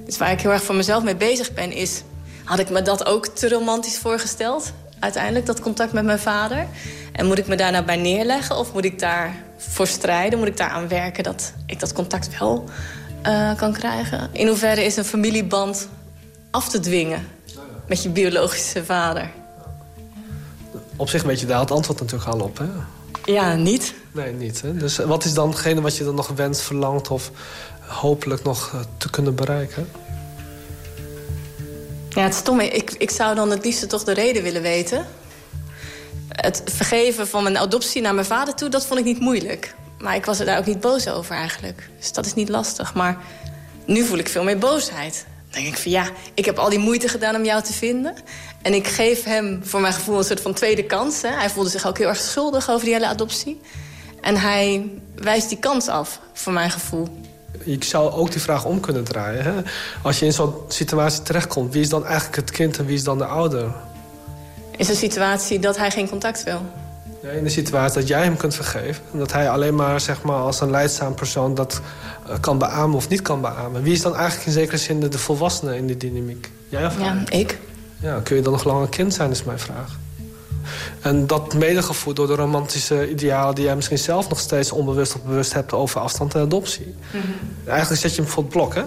Dus 0.04 0.18
waar 0.18 0.30
ik 0.30 0.40
heel 0.40 0.50
erg 0.50 0.62
voor 0.62 0.74
mezelf 0.74 1.02
mee 1.02 1.16
bezig 1.16 1.52
ben 1.52 1.72
is... 1.72 2.02
had 2.44 2.58
ik 2.58 2.70
me 2.70 2.82
dat 2.82 3.06
ook 3.06 3.26
te 3.26 3.48
romantisch 3.48 3.98
voorgesteld? 3.98 4.72
Uiteindelijk, 4.98 5.46
dat 5.46 5.60
contact 5.60 5.92
met 5.92 6.04
mijn 6.04 6.18
vader. 6.18 6.66
En 7.12 7.26
moet 7.26 7.38
ik 7.38 7.46
me 7.46 7.56
daar 7.56 7.72
nou 7.72 7.84
bij 7.84 7.96
neerleggen? 7.96 8.56
Of 8.56 8.72
moet 8.72 8.84
ik 8.84 8.98
daar 8.98 9.34
voor 9.56 9.86
strijden? 9.86 10.38
Moet 10.38 10.48
ik 10.48 10.56
daar 10.56 10.70
aan 10.70 10.88
werken 10.88 11.24
dat 11.24 11.52
ik 11.66 11.80
dat 11.80 11.92
contact 11.92 12.38
wel 12.38 12.64
eh, 13.22 13.56
kan 13.56 13.72
krijgen? 13.72 14.28
In 14.32 14.46
hoeverre 14.46 14.84
is 14.84 14.96
een 14.96 15.04
familieband 15.04 15.88
af 16.50 16.68
te 16.68 16.80
dwingen 16.80 17.28
met 17.86 18.02
je 18.02 18.08
biologische 18.08 18.84
vader? 18.84 19.30
Op 20.96 21.08
zich 21.08 21.22
weet 21.22 21.40
je 21.40 21.46
daar 21.46 21.60
het 21.60 21.70
antwoord 21.70 22.00
natuurlijk 22.00 22.30
al 22.30 22.40
op, 22.40 22.58
hè? 22.58 22.64
Ja, 23.24 23.54
niet. 23.54 23.94
Nee, 24.12 24.32
niet. 24.32 24.62
Hè? 24.62 24.76
Dus 24.76 24.96
wat 24.96 25.24
is 25.24 25.34
dan 25.34 25.48
hetgene 25.48 25.80
wat 25.80 25.96
je 25.96 26.04
dan 26.04 26.14
nog 26.14 26.28
wenst, 26.28 26.60
verlangt... 26.60 27.08
of 27.08 27.30
hopelijk 27.80 28.42
nog 28.42 28.70
eh, 28.74 28.80
te 28.96 29.10
kunnen 29.10 29.34
bereiken? 29.34 29.88
Ja, 32.08 32.22
het 32.22 32.34
stomme. 32.34 32.68
Ik, 32.68 32.90
ik 32.98 33.10
zou 33.10 33.34
dan 33.34 33.50
het 33.50 33.64
liefste 33.64 33.86
toch 33.86 34.04
de 34.04 34.12
reden 34.12 34.42
willen 34.42 34.62
weten. 34.62 35.06
Het 36.32 36.62
vergeven 36.64 37.28
van 37.28 37.42
mijn 37.42 37.58
adoptie 37.58 38.02
naar 38.02 38.14
mijn 38.14 38.26
vader 38.26 38.54
toe, 38.54 38.68
dat 38.68 38.86
vond 38.86 38.98
ik 38.98 39.04
niet 39.04 39.20
moeilijk. 39.20 39.74
Maar 39.98 40.14
ik 40.14 40.24
was 40.24 40.38
er 40.38 40.46
daar 40.46 40.58
ook 40.58 40.66
niet 40.66 40.80
boos 40.80 41.08
over 41.08 41.34
eigenlijk. 41.34 41.90
Dus 41.98 42.12
dat 42.12 42.26
is 42.26 42.34
niet 42.34 42.48
lastig. 42.48 42.94
Maar 42.94 43.18
nu 43.86 44.04
voel 44.04 44.18
ik 44.18 44.28
veel 44.28 44.44
meer 44.44 44.58
boosheid. 44.58 45.26
Dan 45.50 45.62
denk 45.62 45.74
ik 45.74 45.82
van 45.82 45.90
ja, 45.90 46.06
ik 46.34 46.44
heb 46.44 46.58
al 46.58 46.70
die 46.70 46.78
moeite 46.78 47.08
gedaan 47.08 47.34
om 47.34 47.44
jou 47.44 47.62
te 47.62 47.72
vinden. 47.72 48.14
En 48.62 48.74
ik 48.74 48.86
geef 48.86 49.24
hem 49.24 49.60
voor 49.64 49.80
mijn 49.80 49.92
gevoel 49.92 50.18
een 50.18 50.24
soort 50.24 50.40
van 50.40 50.54
tweede 50.54 50.84
kans. 50.84 51.22
Hè. 51.22 51.28
Hij 51.28 51.50
voelde 51.50 51.70
zich 51.70 51.86
ook 51.86 51.98
heel 51.98 52.08
erg 52.08 52.20
schuldig 52.20 52.70
over 52.70 52.84
die 52.84 52.94
hele 52.94 53.06
adoptie. 53.06 53.60
En 54.20 54.36
hij 54.36 54.90
wijst 55.14 55.48
die 55.48 55.58
kans 55.58 55.88
af, 55.88 56.20
voor 56.32 56.52
mijn 56.52 56.70
gevoel. 56.70 57.08
Je 57.64 57.84
zou 57.84 58.12
ook 58.12 58.30
die 58.30 58.40
vraag 58.40 58.64
om 58.64 58.80
kunnen 58.80 59.04
draaien. 59.04 59.44
Hè? 59.44 59.62
Als 60.02 60.18
je 60.18 60.24
in 60.24 60.32
zo'n 60.32 60.54
situatie 60.68 61.22
terechtkomt, 61.22 61.72
wie 61.72 61.82
is 61.82 61.88
dan 61.88 62.06
eigenlijk 62.06 62.36
het 62.36 62.50
kind 62.50 62.78
en 62.78 62.86
wie 62.86 62.96
is 62.96 63.04
dan 63.04 63.18
de 63.18 63.24
ouder? 63.24 63.72
Is 64.82 64.88
een 64.88 64.96
situatie 64.96 65.58
dat 65.58 65.76
hij 65.76 65.90
geen 65.90 66.08
contact 66.08 66.42
wil. 66.42 66.60
In 67.36 67.44
de 67.44 67.50
situatie 67.50 68.00
dat 68.00 68.08
jij 68.08 68.22
hem 68.22 68.36
kunt 68.36 68.54
vergeven. 68.54 69.02
En 69.12 69.18
dat 69.18 69.32
hij 69.32 69.50
alleen 69.50 69.74
maar, 69.74 70.00
zeg 70.00 70.22
maar 70.22 70.36
als 70.36 70.60
een 70.60 70.70
leidzaam 70.70 71.14
persoon 71.14 71.54
dat 71.54 71.80
uh, 72.28 72.34
kan 72.40 72.58
beamen 72.58 72.96
of 72.96 73.08
niet 73.08 73.22
kan 73.22 73.40
beamen. 73.40 73.82
Wie 73.82 73.92
is 73.92 74.02
dan 74.02 74.16
eigenlijk 74.16 74.46
in 74.46 74.52
zekere 74.52 74.76
zin 74.76 75.00
de, 75.00 75.08
de 75.08 75.18
volwassene 75.18 75.76
in 75.76 75.86
die 75.86 75.96
dynamiek? 75.96 76.50
Jij 76.68 76.86
of 76.86 76.98
Ja, 76.98 77.22
ik. 77.28 77.58
Ja, 78.00 78.20
kun 78.22 78.36
je 78.36 78.42
dan 78.42 78.52
nog 78.52 78.64
lang 78.64 78.82
een 78.82 78.88
kind 78.88 79.14
zijn, 79.14 79.30
is 79.30 79.44
mijn 79.44 79.58
vraag. 79.58 79.98
En 81.00 81.26
dat 81.26 81.54
medegevoed 81.54 82.16
door 82.16 82.26
de 82.26 82.34
romantische 82.34 83.10
idealen... 83.10 83.54
die 83.54 83.64
jij 83.64 83.74
misschien 83.74 83.98
zelf 83.98 84.28
nog 84.28 84.40
steeds 84.40 84.72
onbewust 84.72 85.14
of 85.14 85.22
bewust 85.22 85.52
hebt... 85.52 85.72
over 85.72 86.00
afstand 86.00 86.34
en 86.34 86.40
adoptie. 86.40 86.94
Eigenlijk 87.66 88.00
zet 88.00 88.14
je 88.14 88.22
hem 88.22 88.30
voor 88.30 88.42
het 88.42 88.52
blok, 88.52 88.74
hè? 88.74 88.82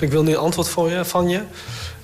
Ik 0.00 0.10
wil 0.10 0.22
nu 0.22 0.30
een 0.30 0.38
antwoord 0.38 0.68
voor 0.68 0.90
je, 0.90 1.04
van 1.04 1.28
je. 1.28 1.40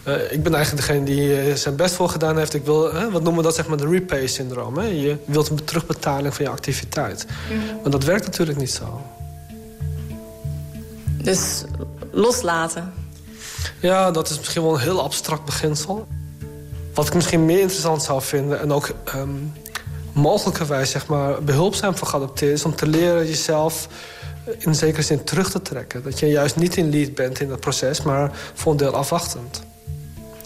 Uh, 0.08 0.32
ik 0.32 0.42
ben 0.42 0.54
eigenlijk 0.54 0.86
degene 0.86 1.04
die 1.04 1.48
uh, 1.48 1.54
zijn 1.54 1.76
best 1.76 1.94
voor 1.94 2.08
gedaan 2.08 2.38
heeft. 2.38 2.54
Ik 2.54 2.64
wil, 2.64 2.92
wat 2.92 3.22
noemen 3.22 3.36
we 3.36 3.42
dat, 3.42 3.54
zeg 3.54 3.66
maar, 3.66 3.76
de 3.76 3.88
repay-syndroom. 3.88 4.80
Je 4.80 5.16
wilt 5.24 5.48
een 5.48 5.64
terugbetaling 5.64 6.34
van 6.34 6.44
je 6.44 6.50
activiteit. 6.50 7.26
Maar 7.82 7.90
dat 7.90 8.04
werkt 8.04 8.24
natuurlijk 8.24 8.58
niet 8.58 8.70
zo. 8.70 9.00
Dus 11.22 11.64
loslaten? 12.10 12.92
Ja, 13.80 14.10
dat 14.10 14.30
is 14.30 14.38
misschien 14.38 14.62
wel 14.62 14.74
een 14.74 14.80
heel 14.80 15.02
abstract 15.02 15.44
beginsel. 15.44 16.06
Wat 16.94 17.06
ik 17.06 17.14
misschien 17.14 17.44
meer 17.44 17.60
interessant 17.60 18.02
zou 18.02 18.22
vinden... 18.22 18.60
en 18.60 18.72
ook 18.72 18.90
um, 19.14 19.52
mogelijkerwijs 20.12 20.90
zeg 20.90 21.06
maar, 21.06 21.42
behulpzaam 21.42 21.96
voor 21.96 22.08
geadopteerd... 22.08 22.52
is 22.52 22.64
om 22.64 22.74
te 22.74 22.86
leren 22.86 23.26
jezelf 23.26 23.88
in 24.58 24.74
zekere 24.74 25.02
zin 25.02 25.24
terug 25.24 25.50
te 25.50 25.62
trekken. 25.62 26.02
Dat 26.02 26.18
je 26.18 26.26
juist 26.26 26.56
niet 26.56 26.76
in 26.76 26.90
lead 26.90 27.14
bent 27.14 27.40
in 27.40 27.48
dat 27.48 27.60
proces... 27.60 28.02
maar 28.02 28.30
voor 28.54 28.72
een 28.72 28.78
deel 28.78 28.94
afwachtend. 28.94 29.62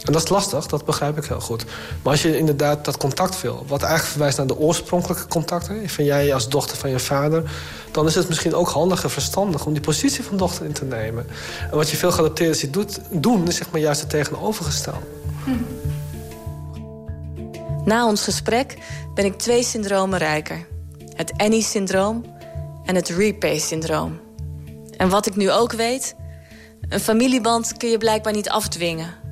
En 0.07 0.13
dat 0.13 0.23
is 0.23 0.29
lastig, 0.29 0.65
dat 0.65 0.85
begrijp 0.85 1.17
ik 1.17 1.25
heel 1.25 1.39
goed. 1.39 1.65
Maar 2.03 2.11
als 2.11 2.21
je 2.21 2.37
inderdaad 2.37 2.85
dat 2.85 2.97
contact 2.97 3.41
wil... 3.41 3.65
wat 3.67 3.81
eigenlijk 3.81 4.11
verwijst 4.11 4.37
naar 4.37 4.47
de 4.47 4.57
oorspronkelijke 4.57 5.27
contacten... 5.27 5.89
van 5.89 6.03
jij 6.03 6.33
als 6.33 6.49
dochter 6.49 6.77
van 6.77 6.89
je 6.89 6.99
vader... 6.99 7.51
dan 7.91 8.05
is 8.07 8.15
het 8.15 8.27
misschien 8.27 8.55
ook 8.55 8.69
handig 8.69 9.03
en 9.03 9.09
verstandig... 9.09 9.65
om 9.65 9.73
die 9.73 9.81
positie 9.81 10.23
van 10.23 10.37
dochter 10.37 10.65
in 10.65 10.71
te 10.71 10.85
nemen. 10.85 11.27
En 11.71 11.77
wat 11.77 11.89
je 11.89 11.97
veel 11.97 12.11
geadopteerders 12.11 12.59
ziet 12.59 12.73
doet, 12.73 12.99
doen... 13.09 13.47
is 13.47 13.55
zeg 13.55 13.71
maar 13.71 13.81
juist 13.81 13.99
het 13.99 14.09
tegenovergestelde. 14.09 15.05
Hm. 15.43 15.51
Na 17.85 18.07
ons 18.07 18.23
gesprek 18.23 18.77
ben 19.13 19.25
ik 19.25 19.37
twee 19.37 19.63
syndromen 19.63 20.19
rijker. 20.19 20.67
Het 21.13 21.33
Annie-syndroom 21.37 22.25
en 22.85 22.95
het 22.95 23.09
Repay-syndroom. 23.09 24.19
En 24.97 25.09
wat 25.09 25.25
ik 25.25 25.35
nu 25.35 25.51
ook 25.51 25.73
weet... 25.73 26.15
een 26.89 26.99
familieband 26.99 27.77
kun 27.77 27.89
je 27.89 27.97
blijkbaar 27.97 28.33
niet 28.33 28.49
afdwingen. 28.49 29.25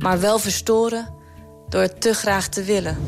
Maar 0.00 0.20
wel 0.20 0.38
verstoren 0.38 1.08
door 1.68 1.80
het 1.80 2.00
te 2.00 2.14
graag 2.14 2.48
te 2.48 2.62
willen. 2.62 2.98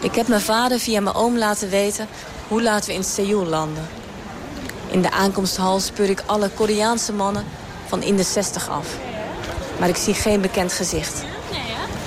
Ik 0.00 0.14
heb 0.14 0.28
mijn 0.28 0.40
vader 0.40 0.78
via 0.78 1.00
mijn 1.00 1.16
oom 1.16 1.38
laten 1.38 1.68
weten 1.68 2.06
hoe 2.48 2.62
laten 2.62 2.88
we 2.88 2.94
in 2.94 3.04
Seoul 3.04 3.46
landen. 3.46 3.88
In 4.90 5.02
de 5.02 5.10
aankomsthal 5.10 5.80
speur 5.80 6.10
ik 6.10 6.22
alle 6.26 6.48
Koreaanse 6.48 7.12
mannen 7.12 7.44
van 7.86 8.02
in 8.02 8.16
de 8.16 8.22
60 8.22 8.68
af. 8.68 8.86
Maar 9.78 9.88
ik 9.88 9.96
zie 9.96 10.14
geen 10.14 10.40
bekend 10.40 10.72
gezicht. 10.72 11.24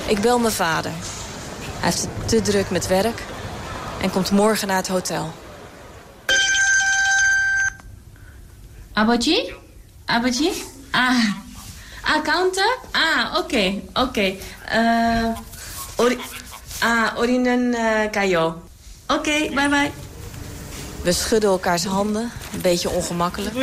Ik 0.08 0.22
bel 0.22 0.40
mijn 0.40 0.54
vader. 0.54 0.92
Hij 0.92 1.90
heeft 1.90 2.02
het 2.02 2.28
te 2.28 2.42
druk 2.42 2.70
met 2.70 2.88
werk 2.88 3.22
en 4.02 4.12
komt 4.12 4.32
morgen 4.32 4.68
naar 4.68 4.78
het 4.78 4.88
hotel. 4.88 5.32
Abaji? 8.94 9.54
Abaji? 10.06 10.52
Ah. 10.92 11.02
ah 11.02 12.16
accountant. 12.16 12.78
Ah, 12.92 13.38
oké, 13.38 13.82
oké. 13.94 14.36
Eh, 14.66 15.26
ah, 16.80 17.18
orinen 17.18 17.74
eh, 17.74 18.12
kayo. 18.12 18.62
Oké, 19.08 19.50
bye 19.54 19.70
bye. 19.70 19.92
We 21.04 21.12
schudden 21.12 21.50
elkaars 21.50 21.86
handen, 21.86 22.32
een 22.54 22.62
beetje 22.62 22.90
ongemakkelijk. 22.90 23.56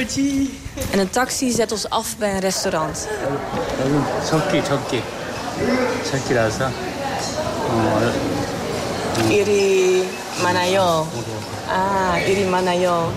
En 0.90 0.98
een 0.98 1.10
taxi 1.10 1.50
zet 1.50 1.72
ons 1.72 1.90
af 1.90 2.16
bij 2.16 2.34
een 2.34 2.40
restaurant. 2.40 3.08
Iri... 9.28 10.04
기, 10.37 10.43
적기. 10.43 10.43
적기라서. 10.43 10.43
Iri 10.43 10.43
manayo. 10.43 11.07
Ah, 11.67 12.19
iri 12.19 12.45
manayo. 12.45 13.13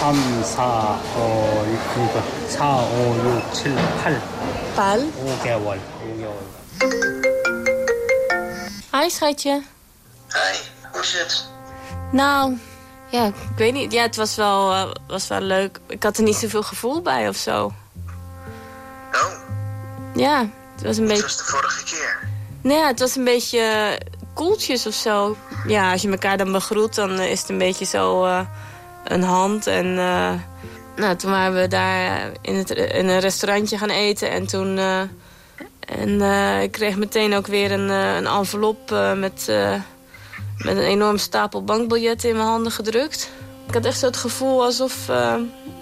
3, 0.00 0.42
4, 0.42 0.98
5, 1.14 1.62
그러니까 1.94 2.22
4, 2.48 2.56
5, 2.56 3.54
6, 3.54 3.62
7, 3.62 3.78
8. 4.04 4.20
8? 4.76 5.12
5개월. 5.44 5.78
5개월. 6.02 6.38
Hi, 8.92 9.08
schatje. 9.08 9.62
Hi, 10.32 10.56
hoe 10.92 11.00
is 11.00 11.12
het? 11.12 11.46
Nou, 12.12 12.58
ja, 13.10 13.26
ik 13.26 13.56
weet 13.56 13.72
niet. 13.72 13.92
Ja, 13.92 14.02
het 14.02 14.16
was 14.16 14.36
wel, 14.36 14.72
uh, 14.72 14.90
was 15.08 15.28
wel 15.28 15.40
leuk. 15.40 15.80
Ik 15.88 16.02
had 16.02 16.16
er 16.16 16.22
niet 16.22 16.36
zoveel 16.36 16.62
gevoel 16.62 17.02
bij 17.02 17.28
of 17.28 17.36
zo. 17.36 17.72
Oh? 19.12 19.32
Ja, 20.14 20.48
het 20.74 20.84
was 20.84 20.96
een 20.96 21.06
beetje... 21.06 21.22
was 21.22 21.36
de 21.36 21.44
vorige 21.44 21.84
keer? 21.84 22.28
Nee, 22.60 22.84
het 22.84 22.98
was 22.98 23.16
een 23.16 23.24
beetje 23.24 23.98
koeltjes 24.37 24.87
of 24.87 24.93
zo. 24.93 25.35
Ja, 25.67 25.91
als 25.91 26.01
je 26.01 26.09
elkaar 26.09 26.37
dan 26.37 26.51
begroet, 26.51 26.95
dan 26.95 27.19
is 27.19 27.39
het 27.39 27.49
een 27.49 27.57
beetje 27.57 27.85
zo 27.85 28.25
uh, 28.25 28.39
een 29.03 29.23
hand. 29.23 29.67
En 29.67 29.85
uh, 29.85 30.33
nou, 30.95 31.15
toen 31.15 31.31
waren 31.31 31.61
we 31.61 31.67
daar 31.67 32.31
in, 32.41 32.55
het, 32.55 32.69
in 32.69 33.07
een 33.07 33.19
restaurantje 33.19 33.77
gaan 33.77 33.89
eten. 33.89 34.29
En 34.29 34.47
toen... 34.47 34.77
en 35.79 36.21
ik 36.61 36.71
kreeg 36.71 36.95
meteen 36.95 37.35
ook 37.35 37.47
weer 37.47 37.71
een, 37.71 37.89
een 37.89 38.25
envelop 38.25 38.95
met 39.15 39.51
met 40.57 40.77
een 40.77 40.83
enorm 40.83 41.17
stapel 41.17 41.63
bankbiljetten 41.63 42.29
in 42.29 42.35
mijn 42.35 42.47
handen 42.47 42.71
gedrukt. 42.71 43.29
Ik 43.67 43.73
had 43.73 43.85
echt 43.85 43.99
zo 43.99 44.05
het 44.05 44.17
gevoel 44.17 44.63
alsof... 44.63 44.95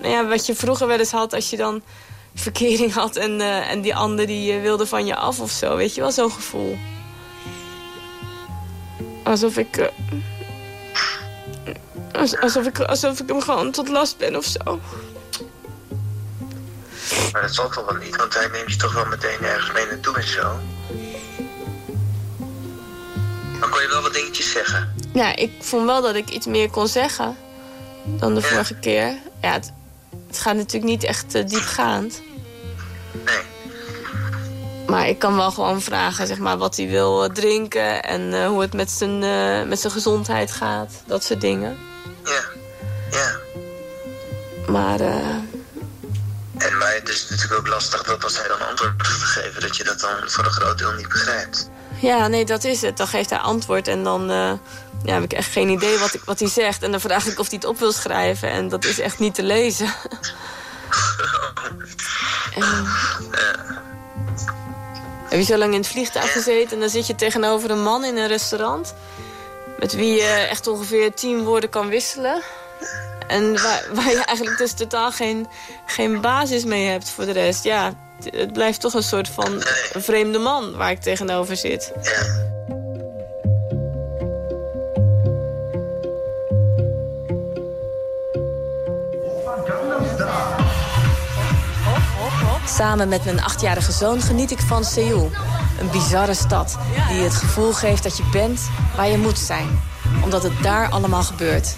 Ja, 0.02 0.28
wat 0.28 0.46
je 0.46 0.56
vroeger 0.56 0.88
wel 0.88 1.00
eens 1.00 1.12
had 1.12 1.34
als 1.34 1.50
je 1.50 1.58
dan 1.58 1.82
verkering 2.36 2.94
had... 2.94 3.16
en, 3.16 3.42
en 3.42 3.82
die 3.82 3.96
ander 3.96 4.28
die 4.28 4.60
wilde 4.60 4.86
van 4.86 5.06
je 5.06 5.16
af 5.16 5.40
of 5.40 5.52
zo. 5.52 5.76
Weet 5.76 5.96
je 5.96 6.02
wel, 6.02 6.12
zo'n 6.12 6.32
gevoel. 6.32 6.78
Alsof 9.26 9.58
ik... 9.58 9.78
Uh, 9.78 9.88
alsof 12.42 12.66
ik... 12.66 12.80
Alsof 12.80 13.20
ik 13.20 13.28
hem 13.28 13.42
gewoon 13.42 13.72
tot 13.72 13.90
last 13.90 14.18
ben 14.18 14.36
of 14.36 14.46
zo. 14.46 14.80
Maar 17.32 17.42
dat 17.42 17.54
zal 17.54 17.70
toch 17.70 17.86
wel 17.86 17.96
niet, 17.96 18.16
want 18.16 18.34
hij 18.34 18.48
neemt 18.48 18.72
je 18.72 18.78
toch 18.78 18.94
wel 18.94 19.06
meteen 19.06 19.40
ergens 19.42 19.72
mee 19.72 19.86
naartoe 19.86 20.16
en 20.16 20.28
zo. 20.28 20.60
Dan 23.60 23.70
kon 23.70 23.82
je 23.82 23.88
wel 23.88 24.02
wat 24.02 24.14
dingetjes 24.14 24.52
zeggen. 24.52 24.94
Ja, 25.14 25.36
ik 25.36 25.52
vond 25.60 25.86
wel 25.86 26.02
dat 26.02 26.16
ik 26.16 26.30
iets 26.30 26.46
meer 26.46 26.70
kon 26.70 26.88
zeggen 26.88 27.38
dan 28.06 28.36
de 28.36 28.42
ja. 28.42 28.48
vorige 28.48 28.76
keer. 28.76 29.18
Ja, 29.42 29.52
het, 29.52 29.72
het, 30.28 30.40
gaat 30.40 30.56
natuurlijk 30.56 30.92
niet 30.92 31.04
echt 31.04 31.36
uh, 31.36 31.46
diepgaand. 31.46 32.22
Maar 34.88 35.08
ik 35.08 35.20
kan 35.20 35.36
wel 35.36 35.52
gewoon 35.52 35.82
vragen 35.82 36.28
zeg 36.28 36.38
maar, 36.38 36.58
wat 36.58 36.76
hij 36.76 36.88
wil 36.88 37.24
uh, 37.24 37.30
drinken... 37.30 38.04
en 38.04 38.22
uh, 38.22 38.48
hoe 38.48 38.62
het 38.62 38.74
met 38.74 38.92
zijn, 38.92 39.20
met 39.68 39.80
zijn 39.80 39.94
gezondheid 39.94 40.52
gaat. 40.52 40.92
Dat 41.06 41.24
soort 41.24 41.42
dingen. 41.42 41.78
Ja, 42.24 42.44
ja. 43.12 43.36
Maar... 44.68 45.00
En 46.58 46.78
maar 46.78 46.94
het 46.94 47.10
is 47.10 47.30
natuurlijk 47.30 47.60
ook 47.60 47.68
lastig 47.68 48.04
dat 48.04 48.24
als 48.24 48.38
hij 48.38 48.48
dan 48.48 48.68
antwoord 48.68 49.00
te 49.00 49.06
geven... 49.06 49.62
dat 49.62 49.78
je 49.78 49.84
dat 49.84 50.00
dan 50.00 50.12
voor 50.26 50.46
een 50.46 50.52
groot 50.52 50.78
deel 50.78 50.92
niet 50.92 51.10
begrijpt. 51.10 51.70
Ja, 52.00 52.28
nee, 52.28 52.46
dat 52.46 52.64
is 52.64 52.82
het. 52.82 52.98
Dan 52.98 53.08
geeft 53.08 53.30
hij 53.30 53.40
antwoord 53.40 53.88
en 53.88 54.04
dan 54.04 54.32
uh, 54.32 54.52
ja, 55.04 55.14
heb 55.14 55.24
ik 55.24 55.34
echt 55.34 55.52
geen 55.52 55.70
idee 55.70 55.98
wat, 55.98 56.14
ik, 56.14 56.22
wat 56.26 56.40
hij 56.40 56.50
zegt. 56.50 56.84
En 56.84 56.92
dan 56.92 57.00
vraag 57.00 57.26
ik 57.26 57.40
of 57.40 57.48
hij 57.48 57.56
het 57.56 57.68
op 57.68 57.80
wil 57.80 57.92
schrijven. 57.92 58.50
En 58.50 58.70
dat 58.70 58.86
is 58.86 59.00
echt 59.00 59.20
niet 59.20 59.36
te 59.36 59.44
lezen. 59.44 59.94
en, 62.56 62.88
heb 65.36 65.46
je 65.46 65.54
zo 65.54 65.60
lang 65.60 65.74
in 65.74 65.80
het 65.80 65.88
vliegtuig 65.88 66.32
gezeten... 66.32 66.72
en 66.72 66.80
dan 66.80 66.90
zit 66.90 67.08
je 67.08 67.16
tegenover 67.16 67.72
een 67.72 67.84
man 67.84 68.06
in 68.06 68.18
een 68.18 68.28
restaurant... 68.28 68.94
Met 69.80 69.94
wie 69.94 70.14
je 70.14 70.48
echt 70.50 70.68
ongeveer 70.68 71.14
tien 71.14 71.44
woorden 71.44 71.70
kan 71.70 71.88
wisselen. 71.88 72.42
En 73.28 73.62
waar, 73.62 73.86
waar 73.94 74.10
je 74.10 74.24
eigenlijk 74.24 74.58
dus 74.58 74.74
totaal 74.74 75.12
geen, 75.12 75.48
geen 75.86 76.22
basis 76.22 76.66
mee 76.66 76.86
hebt 76.86 77.10
voor 77.10 77.26
de 77.26 77.32
rest. 77.32 77.64
Ja, 77.64 77.94
het 78.24 78.54
blijft 78.54 78.82
toch 78.82 78.94
een 78.94 79.04
soort 79.04 79.30
van 79.30 79.62
vreemde 79.94 80.40
man 80.40 80.76
waar 80.76 80.92
ik 80.92 81.02
tegenover 81.02 81.58
zit. 81.58 81.94
Samen 92.68 93.10
met 93.10 93.26
mijn 93.26 93.44
achtjarige 93.44 93.92
zoon 93.92 94.22
geniet 94.22 94.52
ik 94.52 94.60
van 94.60 94.84
Seoul. 94.84 95.32
Een 95.80 95.90
bizarre 95.90 96.34
stad 96.34 96.78
die 97.10 97.22
het 97.24 97.34
gevoel 97.34 97.74
geeft 97.74 98.04
dat 98.04 98.18
je 98.18 98.24
bent 98.32 98.62
waar 98.96 99.08
je 99.08 99.18
moet 99.18 99.40
zijn. 99.40 99.82
Omdat 100.24 100.44
het 100.44 100.64
daar 100.64 100.90
allemaal 100.90 101.24
gebeurt. 101.24 101.76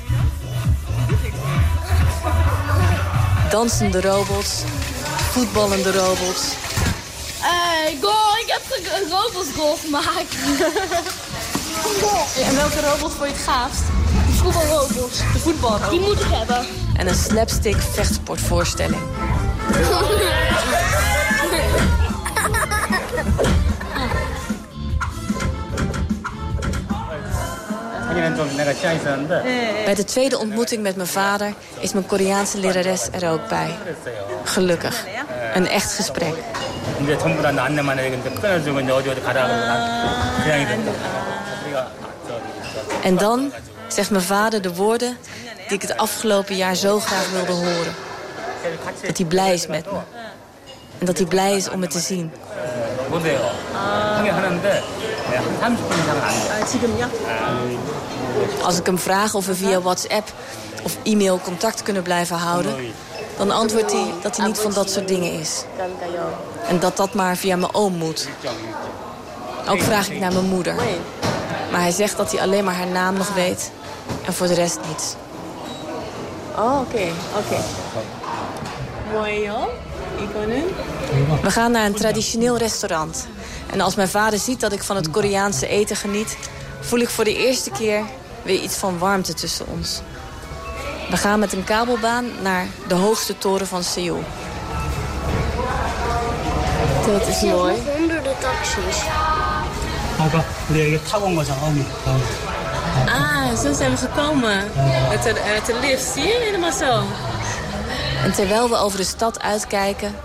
Dansende 3.50 4.02
robots, 4.02 4.62
voetballende 5.32 5.92
robots. 5.92 6.54
Hey, 7.40 7.98
goal! 8.02 8.38
Ik 8.42 8.48
heb 8.48 8.62
een 9.02 9.10
robotsgoal 9.10 9.76
gemaakt. 9.76 10.36
En 12.50 12.56
welke 12.56 12.82
robot 12.82 13.12
vond 13.12 13.30
je 13.30 13.36
het 13.36 13.44
gaafst? 13.44 13.84
De 14.28 14.34
voetbalrobots. 14.34 15.18
De 15.18 15.40
voetbalrobot. 15.40 15.90
Die 15.90 16.00
moet 16.00 16.20
ik 16.20 16.28
hebben. 16.30 16.66
En 16.94 17.08
een 17.08 17.16
slapstick 17.16 17.78
vechtsportvoorstelling. 17.94 19.02
Bij 29.86 29.96
de 29.96 30.04
tweede 30.04 30.38
ontmoeting 30.38 30.84
met 30.84 30.96
mijn 30.96 31.08
vader 31.08 31.54
is 31.80 31.94
mijn 31.94 32.06
Koreaanse 32.06 32.58
lerares 32.60 33.08
er 33.12 33.30
ook 33.30 33.48
bij. 33.48 33.76
Gelukkig. 34.44 35.06
Een 35.54 35.68
echt 35.68 35.94
gesprek. 35.94 36.34
En 43.04 43.18
dan 43.18 43.52
zegt 43.88 44.10
mijn 44.12 44.24
vader 44.24 44.62
de 44.62 44.74
woorden 44.74 45.18
die 45.68 45.78
ik 45.78 45.82
het 45.82 45.98
afgelopen 45.98 46.56
jaar 46.56 46.76
zo 46.76 47.00
graag 47.00 47.30
wilde 47.32 47.52
horen. 47.52 48.07
Dat 49.06 49.18
hij 49.18 49.26
blij 49.26 49.54
is 49.54 49.68
met 49.68 49.92
me. 49.92 50.00
En 51.00 51.06
dat 51.06 51.18
hij 51.18 51.28
blij 51.28 51.56
is 51.56 51.70
om 51.70 51.80
me 51.80 51.88
te 51.88 52.00
zien. 52.00 52.32
Als 58.62 58.78
ik 58.80 58.86
hem 58.86 59.00
vraag 59.00 59.34
of 59.34 59.46
we 59.46 59.56
via 59.56 59.82
WhatsApp 59.82 60.34
of 60.84 60.98
e-mail 61.04 61.40
contact 61.40 61.84
kunnen 61.84 62.04
blijven 62.04 62.36
houden... 62.36 62.76
dan 63.38 63.52
antwoordt 63.52 63.92
hij 63.92 64.14
dat 64.22 64.38
hij 64.38 64.46
niet 64.46 64.60
van 64.60 64.74
dat 64.74 64.92
soort 64.92 65.08
dingen 65.08 65.40
is. 65.40 65.64
En 66.68 66.80
dat 66.80 66.98
dat 66.98 67.14
maar 67.14 67.36
via 67.36 67.56
mijn 67.56 67.74
oom 67.74 67.94
moet. 67.94 68.28
Ook 69.70 69.82
vraag 69.82 70.10
ik 70.10 70.20
naar 70.20 70.34
mijn 70.34 70.46
moeder. 70.46 70.76
Maar 71.72 71.82
hij 71.82 71.92
zegt 71.92 72.18
dat 72.18 72.32
hij 72.32 72.42
alleen 72.42 72.64
maar 72.64 72.76
haar 72.76 72.88
naam 72.88 73.18
nog 73.18 73.34
weet 73.34 73.72
en 74.26 74.34
voor 74.34 74.48
de 74.48 74.54
rest 74.54 74.80
niets. 74.88 75.16
Oh, 76.56 76.80
oké, 76.82 77.12
oké. 77.38 77.58
뭐예요? 79.13 79.69
이거는? 80.23 80.75
We 81.43 81.51
gaan 81.51 81.73
naar 81.73 81.87
een 81.87 81.95
traditioneel 81.95 82.57
restaurant. 82.57 83.27
En 83.73 83.81
als 83.81 83.95
mijn 83.95 84.09
vader 84.09 84.39
ziet 84.39 84.61
dat 84.61 84.73
ik 84.73 84.83
van 84.83 84.97
het 84.97 85.11
Koreaanse 85.11 85.67
eten 85.67 85.97
geniet... 85.97 86.37
voel 86.81 87.01
ik 87.01 87.09
voor 87.09 87.25
de 87.25 87.37
eerste 87.37 87.71
keer 87.71 88.03
weer 88.43 88.61
iets 88.61 88.77
van 88.77 88.99
warmte 88.99 89.35
tussen 89.35 89.67
ons. 89.67 90.01
We 91.11 91.17
gaan 91.17 91.39
met 91.39 91.53
een 91.53 91.65
kabelbaan 91.65 92.25
naar 92.43 92.67
de 92.89 92.95
hoogste 92.95 93.39
toren 93.39 93.67
van 93.67 93.83
Seoul. 93.85 94.23
Dat 97.07 97.27
is 97.29 97.43
mooi. 97.43 97.75
honderden 97.99 98.35
taxis. 98.41 98.99
아까 100.19 100.45
우리 100.71 100.79
여기 100.87 100.97
타고 101.05 101.27
온 101.27 101.35
거잖아 101.35 101.61
어미 101.67 101.85
Ah, 103.07 103.57
zo 103.63 103.73
zijn 103.73 103.91
we 103.91 103.97
gekomen. 103.97 104.71
Met 105.09 105.23
de, 105.23 105.33
met 105.55 105.67
de 105.67 105.79
lift, 105.81 106.05
zie 106.15 106.23
je? 106.23 106.41
Helemaal 106.45 106.73
zo. 106.73 107.03
En 108.24 108.34
terwijl 108.34 108.70
we 108.70 108.76
over 108.76 108.98
de 108.98 109.04
stad 109.04 109.42
uitkijken, 109.42 110.16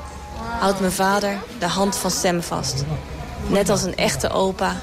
houdt 0.58 0.80
mijn 0.80 0.92
vader 0.92 1.38
de 1.58 1.66
hand 1.66 1.96
van 1.96 2.10
Sam 2.10 2.42
vast. 2.42 2.84
Net 3.46 3.68
als 3.68 3.82
een 3.82 3.96
echte 3.96 4.30
opa 4.30 4.76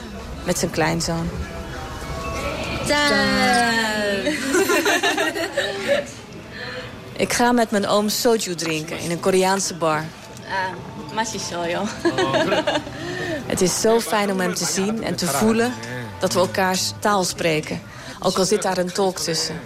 met 0.44 0.60
zijn 0.60 0.72
kleinzoon. 0.72 1.30
Ik 7.16 7.34
ga 7.34 7.52
met 7.52 7.72
mijn 7.72 7.88
oom 7.88 8.10
soju 8.10 8.56
drinken 8.56 9.00
in 9.00 9.12
een 9.12 9.20
Koreaanse 9.20 9.74
bar. 9.74 10.06
Ah. 10.48 10.90
Het 13.52 13.62
is 13.62 13.82
zo 13.82 14.00
fijn 14.00 14.32
om 14.32 14.40
hem 14.40 14.54
te 14.54 14.66
zien 14.66 15.04
en 15.04 15.16
te 15.16 15.26
voelen 15.28 15.74
dat 16.20 16.34
we 16.34 16.40
elkaars 16.40 16.94
taal 17.00 17.24
spreken. 17.24 17.82
Ook 18.20 18.38
al 18.38 18.46
zit 18.46 18.62
daar 18.62 18.78
een 18.78 18.92
tolk 18.92 19.20
tussen. 19.20 19.60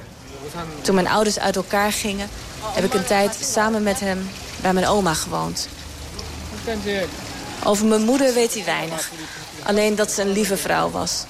Toen 0.81 0.95
mijn 0.95 1.07
ouders 1.07 1.39
uit 1.39 1.55
elkaar 1.55 1.91
gingen, 1.91 2.29
heb 2.65 2.83
ik 2.83 2.93
een 2.93 3.05
tijd 3.05 3.37
samen 3.41 3.83
met 3.83 3.99
hem 3.99 4.29
bij 4.61 4.73
mijn 4.73 4.87
oma 4.87 5.13
gewoond. 5.13 5.67
Over 7.63 7.85
mijn 7.85 8.01
moeder 8.01 8.33
weet 8.33 8.53
hij 8.53 8.65
weinig. 8.65 9.09
Alleen 9.63 9.95
dat 9.95 10.11
ze 10.11 10.21
een 10.21 10.31
lieve 10.31 10.57
vrouw 10.57 10.89
was. 10.89 11.25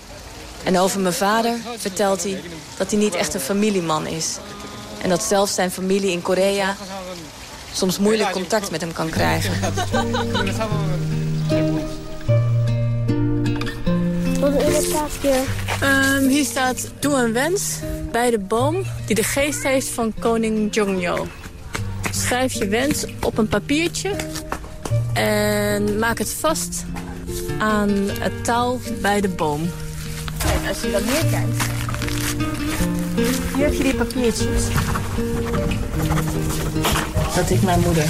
En 0.63 0.79
over 0.79 0.99
mijn 0.99 1.13
vader 1.13 1.57
vertelt 1.77 2.23
hij 2.23 2.41
dat 2.77 2.91
hij 2.91 2.99
niet 2.99 3.13
echt 3.13 3.33
een 3.33 3.39
familieman 3.39 4.07
is. 4.07 4.37
En 5.01 5.09
dat 5.09 5.23
zelfs 5.23 5.53
zijn 5.53 5.71
familie 5.71 6.11
in 6.11 6.21
Korea 6.21 6.75
soms 7.73 7.99
moeilijk 7.99 8.31
contact 8.31 8.71
met 8.71 8.81
hem 8.81 8.93
kan 8.93 9.09
krijgen. 9.09 9.53
Wat 14.43 14.61
is 14.61 14.85
staat 14.85 15.11
hier? 15.21 15.43
Ehm, 15.79 16.27
hier 16.27 16.45
staat, 16.45 16.91
doe 16.99 17.13
een 17.13 17.33
wens 17.33 17.75
bij 18.11 18.29
de 18.29 18.39
boom 18.39 18.83
die 19.05 19.15
de 19.15 19.23
geest 19.23 19.63
heeft 19.63 19.87
van 19.87 20.13
koning 20.19 20.75
Jongyo. 20.75 21.27
Schrijf 22.11 22.53
je 22.53 22.67
wens 22.67 23.05
op 23.21 23.37
een 23.37 23.47
papiertje 23.47 24.15
en 25.13 25.99
maak 25.99 26.17
het 26.17 26.29
vast 26.29 26.85
aan 27.59 27.89
het 28.19 28.43
touw 28.43 28.79
bij 29.01 29.21
de 29.21 29.29
boom. 29.29 29.69
Kijk, 30.37 30.67
als 30.69 30.81
je 30.81 30.91
dan 30.91 31.01
hier 31.01 31.25
kijkt, 31.29 31.63
hier 33.55 33.65
heb 33.65 33.73
je 33.73 33.83
die 33.83 33.95
papiertjes. 33.95 34.63
Dat 37.35 37.49
ik 37.49 37.61
mijn 37.61 37.79
moeder. 37.79 38.07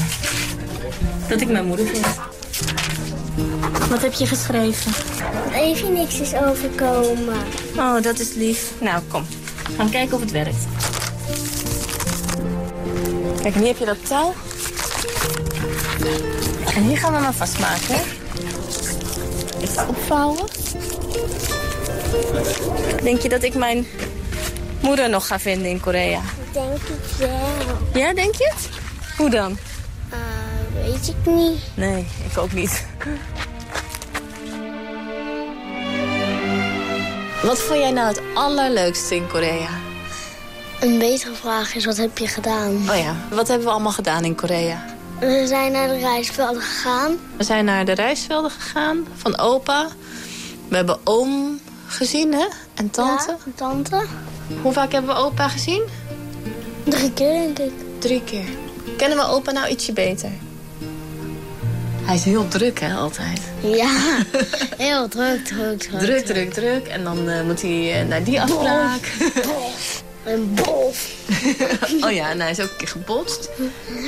Dat 1.28 1.41
ik 1.41 1.50
mijn 1.50 1.65
moeder 1.65 1.86
vind. 1.86 2.06
Wat 3.89 4.02
heb 4.02 4.13
je 4.13 4.28
geschreven? 4.28 4.91
Even 5.54 5.93
niks 5.93 6.19
is 6.19 6.34
overkomen. 6.36 7.38
Oh, 7.78 8.02
dat 8.02 8.19
is 8.19 8.34
lief. 8.34 8.72
Nou, 8.80 9.02
kom. 9.08 9.26
Gaan 9.78 9.89
kijken 9.89 10.15
of 10.15 10.22
het 10.22 10.32
werkt. 10.32 10.65
Kijk, 13.41 13.56
hier 13.56 13.67
heb 13.67 13.78
je 13.78 13.86
dat 13.86 14.06
touw. 14.08 14.34
En 16.76 16.84
hier 16.84 16.98
gaan 16.98 17.13
we 17.13 17.19
maar 17.19 17.34
vastmaken. 17.34 17.96
Even 19.62 19.88
opvouwen. 19.88 20.46
Denk 23.04 23.22
je 23.22 23.30
dat 23.30 23.43
ik 23.43 23.54
mijn 23.54 23.88
moeder 24.82 25.10
nog 25.10 25.28
ga 25.28 25.39
vinden 25.39 25.69
in 25.69 25.80
Korea? 25.80 26.19
Ik 26.19 26.54
denk 26.54 26.80
het 26.82 27.17
wel. 27.17 28.02
Ja, 28.02 28.13
denk 28.13 28.36
je 28.36 28.52
het? 28.56 28.69
Hoe 29.17 29.30
dan? 29.30 29.58
Uh, 30.13 30.84
weet 30.84 31.08
ik 31.08 31.34
niet. 31.34 31.60
Nee, 31.76 32.08
ik 32.32 32.38
ook 32.38 32.52
niet. 32.52 32.86
Wat 37.44 37.60
vond 37.60 37.79
jij 37.79 37.91
nou 37.91 38.08
het 38.08 38.21
allerleukste 38.33 39.15
in 39.15 39.27
Korea? 39.27 39.69
Een 40.81 41.00
betere 41.00 41.33
vraag 41.33 41.75
is, 41.75 41.85
wat 41.85 41.98
heb 41.98 42.17
je 42.17 42.27
gedaan? 42.27 42.89
Oh 42.89 42.98
ja, 42.98 43.15
wat 43.29 43.48
hebben 43.48 43.67
we 43.67 43.73
allemaal 43.73 43.91
gedaan 43.91 44.23
in 44.23 44.35
Korea? 44.35 44.85
We 45.19 45.44
zijn 45.48 45.71
naar 45.71 45.87
de 45.87 45.98
reisvelden 45.98 46.62
gegaan. 46.62 47.17
We 47.37 47.44
zijn 47.44 47.65
naar 47.65 47.85
de 47.85 47.91
reisvelden 47.91 48.52
gegaan 48.52 49.08
van 49.15 49.37
opa. 49.37 49.87
We 50.67 50.75
hebben 50.75 51.00
oom 51.04 51.60
gezien, 51.87 52.33
hè? 52.33 52.46
En 52.73 52.89
tante. 52.89 53.37
Ja, 53.46 53.52
tante. 53.56 54.06
Hoe 54.62 54.73
vaak 54.73 54.91
hebben 54.91 55.15
we 55.15 55.21
opa 55.21 55.48
gezien? 55.48 55.83
Drie 56.83 57.12
keer, 57.12 57.31
denk 57.33 57.60
ik. 57.60 57.71
Drie 58.00 58.23
keer. 58.23 58.48
Kennen 58.98 59.17
we 59.17 59.27
opa 59.27 59.52
nou 59.52 59.67
ietsje 59.67 59.94
beter? 59.94 60.31
Hij 62.06 62.15
is 62.15 62.23
heel 62.23 62.47
druk, 62.47 62.79
hè, 62.79 62.93
altijd. 62.93 63.39
Ja, 63.62 63.91
heel 64.77 65.08
druk, 65.08 65.45
druk, 65.45 65.79
druk. 65.79 65.99
Druk, 65.99 66.25
druk, 66.25 66.54
druk. 66.54 66.87
En 66.87 67.04
dan 67.04 67.29
eh, 67.29 67.41
moet 67.41 67.62
hij 67.62 67.99
eh, 68.01 68.08
naar 68.08 68.23
die 68.23 68.41
afspraak. 68.41 69.12
Een 70.25 70.54
bol. 70.54 70.93
oh 72.06 72.12
ja, 72.12 72.29
en 72.29 72.41
hij 72.41 72.51
is 72.51 72.60
ook 72.60 72.69
een 72.69 72.77
keer 72.77 72.87
gebotst. 72.87 73.49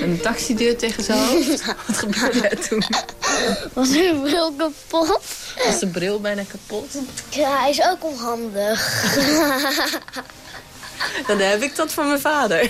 Een 0.01 0.19
taxideur 0.21 0.77
tegen 0.77 1.03
zijn 1.03 1.19
hoofd. 1.19 1.65
Wat 1.87 1.97
gebeurde 1.97 2.47
er 2.47 2.67
toen? 2.67 2.83
Was 3.73 3.89
zijn 3.91 4.21
bril 4.21 4.53
kapot? 4.57 5.19
Was 5.65 5.79
de 5.79 5.87
bril 5.87 6.19
bijna 6.19 6.41
kapot? 6.47 6.97
Ja, 7.29 7.59
hij 7.59 7.69
is 7.69 7.81
ook 7.81 8.03
onhandig. 8.03 9.03
Dan 11.27 11.39
heb 11.39 11.61
ik 11.61 11.75
dat 11.75 11.93
van 11.93 12.07
mijn 12.07 12.19
vader. 12.19 12.69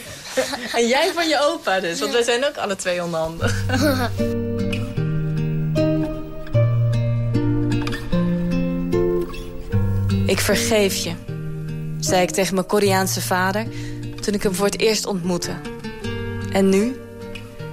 En 0.74 0.88
jij 0.88 1.12
van 1.14 1.28
je 1.28 1.40
opa 1.42 1.80
dus, 1.80 2.00
want 2.00 2.12
wij 2.12 2.24
zijn 2.24 2.46
ook 2.46 2.58
alle 2.58 2.76
twee 2.76 3.04
onhandig. 3.04 3.54
Vergeef 10.46 10.96
je, 10.96 11.14
zei 12.00 12.22
ik 12.22 12.30
tegen 12.30 12.56
mijn 12.56 12.68
Koreaanse 12.68 13.22
vader 13.22 13.66
toen 14.22 14.34
ik 14.34 14.44
hem 14.44 14.56
voor 14.56 14.66
het 14.66 14.80
eerst 14.80 15.06
ontmoette. 15.06 15.56
En 16.52 16.70
nu 16.70 16.96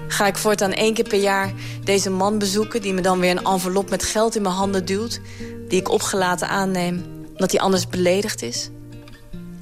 ga 0.08 0.26
ik 0.26 0.36
voortaan 0.36 0.72
één 0.72 0.94
keer 0.94 1.08
per 1.08 1.20
jaar 1.20 1.52
deze 1.84 2.10
man 2.10 2.38
bezoeken... 2.38 2.82
die 2.82 2.92
me 2.92 3.00
dan 3.00 3.18
weer 3.18 3.30
een 3.30 3.44
envelop 3.44 3.90
met 3.90 4.02
geld 4.02 4.36
in 4.36 4.42
mijn 4.42 4.54
handen 4.54 4.84
duwt... 4.84 5.20
die 5.68 5.80
ik 5.80 5.88
opgelaten 5.90 6.48
aanneem, 6.48 7.04
omdat 7.32 7.50
hij 7.50 7.60
anders 7.60 7.88
beledigd 7.88 8.42
is. 8.42 8.70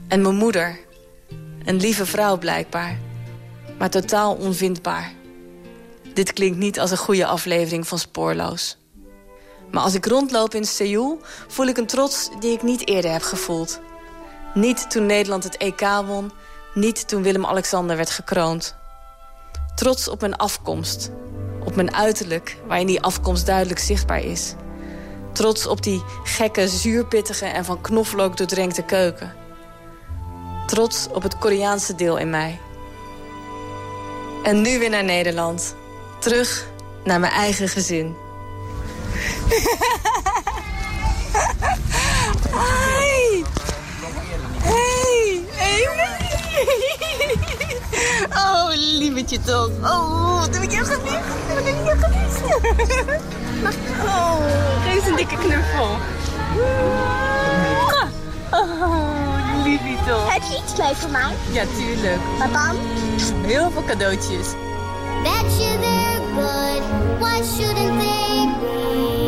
En 0.09 0.23
mijn 0.23 0.37
moeder, 0.37 0.79
een 1.65 1.77
lieve 1.77 2.07
vrouw 2.07 2.39
blijkbaar, 2.39 2.99
maar 3.79 3.91
totaal 3.91 4.35
onvindbaar. 4.35 5.13
Dit 6.15 6.33
klinkt 6.33 6.59
niet 6.59 6.81
als 6.81 6.91
een 6.91 6.97
goede 6.97 7.27
aflevering 7.27 7.89
van 7.89 7.99
Spoorloos. 7.99 8.80
Maar 9.71 9.83
als 9.83 9.95
ik 9.95 10.07
rondloop 10.07 10.55
in 10.55 10.65
Seoul, 10.65 11.21
voel 11.49 11.67
ik 11.67 11.77
een 11.77 11.87
trots 11.87 12.31
die 12.41 12.53
ik 12.53 12.63
niet 12.63 12.89
eerder 12.89 13.13
heb 13.13 13.23
gevoeld. 13.23 13.81
Niet 14.55 14.91
toen 14.91 15.07
Nederland 15.07 15.45
het 15.45 15.57
EK 15.57 15.81
won, 16.07 16.33
niet 16.75 17.09
toen 17.09 17.23
Willem-Alexander 17.23 17.97
werd 17.97 18.11
gekroond. 18.11 18.77
Trots 19.75 20.09
op 20.09 20.21
mijn 20.21 20.37
afkomst, 20.37 21.11
op 21.65 21.77
mijn 21.77 21.95
uiterlijk, 21.95 22.57
waarin 22.67 22.87
die 22.87 23.03
afkomst 23.03 23.47
duidelijk 23.47 23.81
zichtbaar 23.81 24.25
is. 24.25 24.55
Trots 25.33 25.67
op 25.67 25.83
die 25.83 26.03
gekke, 26.25 26.69
zuurpittige 26.69 27.47
en 27.47 27.65
van 27.65 27.81
knoflook 27.81 28.37
doordrenkte 28.37 28.83
keuken. 28.83 29.35
Trots 30.67 31.09
op 31.13 31.23
het 31.23 31.39
Koreaanse 31.39 31.95
deel 31.95 32.17
in 32.17 32.31
mij. 32.31 32.61
En 34.43 34.61
nu 34.61 34.79
weer 34.79 34.91
naar 34.91 35.05
Nederland. 35.05 35.75
Terug 36.21 36.67
naar 37.05 37.21
mijn 37.21 37.33
eigen 37.33 37.69
gezin. 37.69 38.17
Hoi! 42.53 43.45
Hey! 44.63 45.45
Hey! 45.53 45.89
Oh, 48.35 48.69
lievetje 48.75 49.41
toch. 49.41 49.71
Oh, 49.83 50.39
wat 50.39 50.55
heb 50.55 50.63
ik 50.63 50.73
jou 50.73 50.85
gemist? 50.85 51.13
Wat 51.49 51.65
heb 51.65 51.67
ik 51.67 51.85
jou 51.85 51.99
gemist? 51.99 52.41
Oh, 54.05 54.37
geef 54.85 54.95
eens 54.95 55.07
een 55.07 55.17
dikke 55.17 55.37
knuffel. 55.37 55.97
Oh, 58.51 59.65
liefie 59.65 59.99
toch. 60.07 60.33
Heb 60.33 60.43
je 60.43 60.63
iets 60.65 60.77
leuk 60.77 60.97
voor 60.97 61.11
mij? 61.11 61.33
Ja, 61.53 61.65
tuurlijk. 61.77 62.21
Wat 62.39 62.53
dan? 62.53 62.77
Heel 63.47 63.71
veel 63.71 63.85
cadeautjes. 63.85 64.47
Why 67.21 67.43
shouldn't 67.43 67.99
they 68.01 68.47
be? 68.61 69.20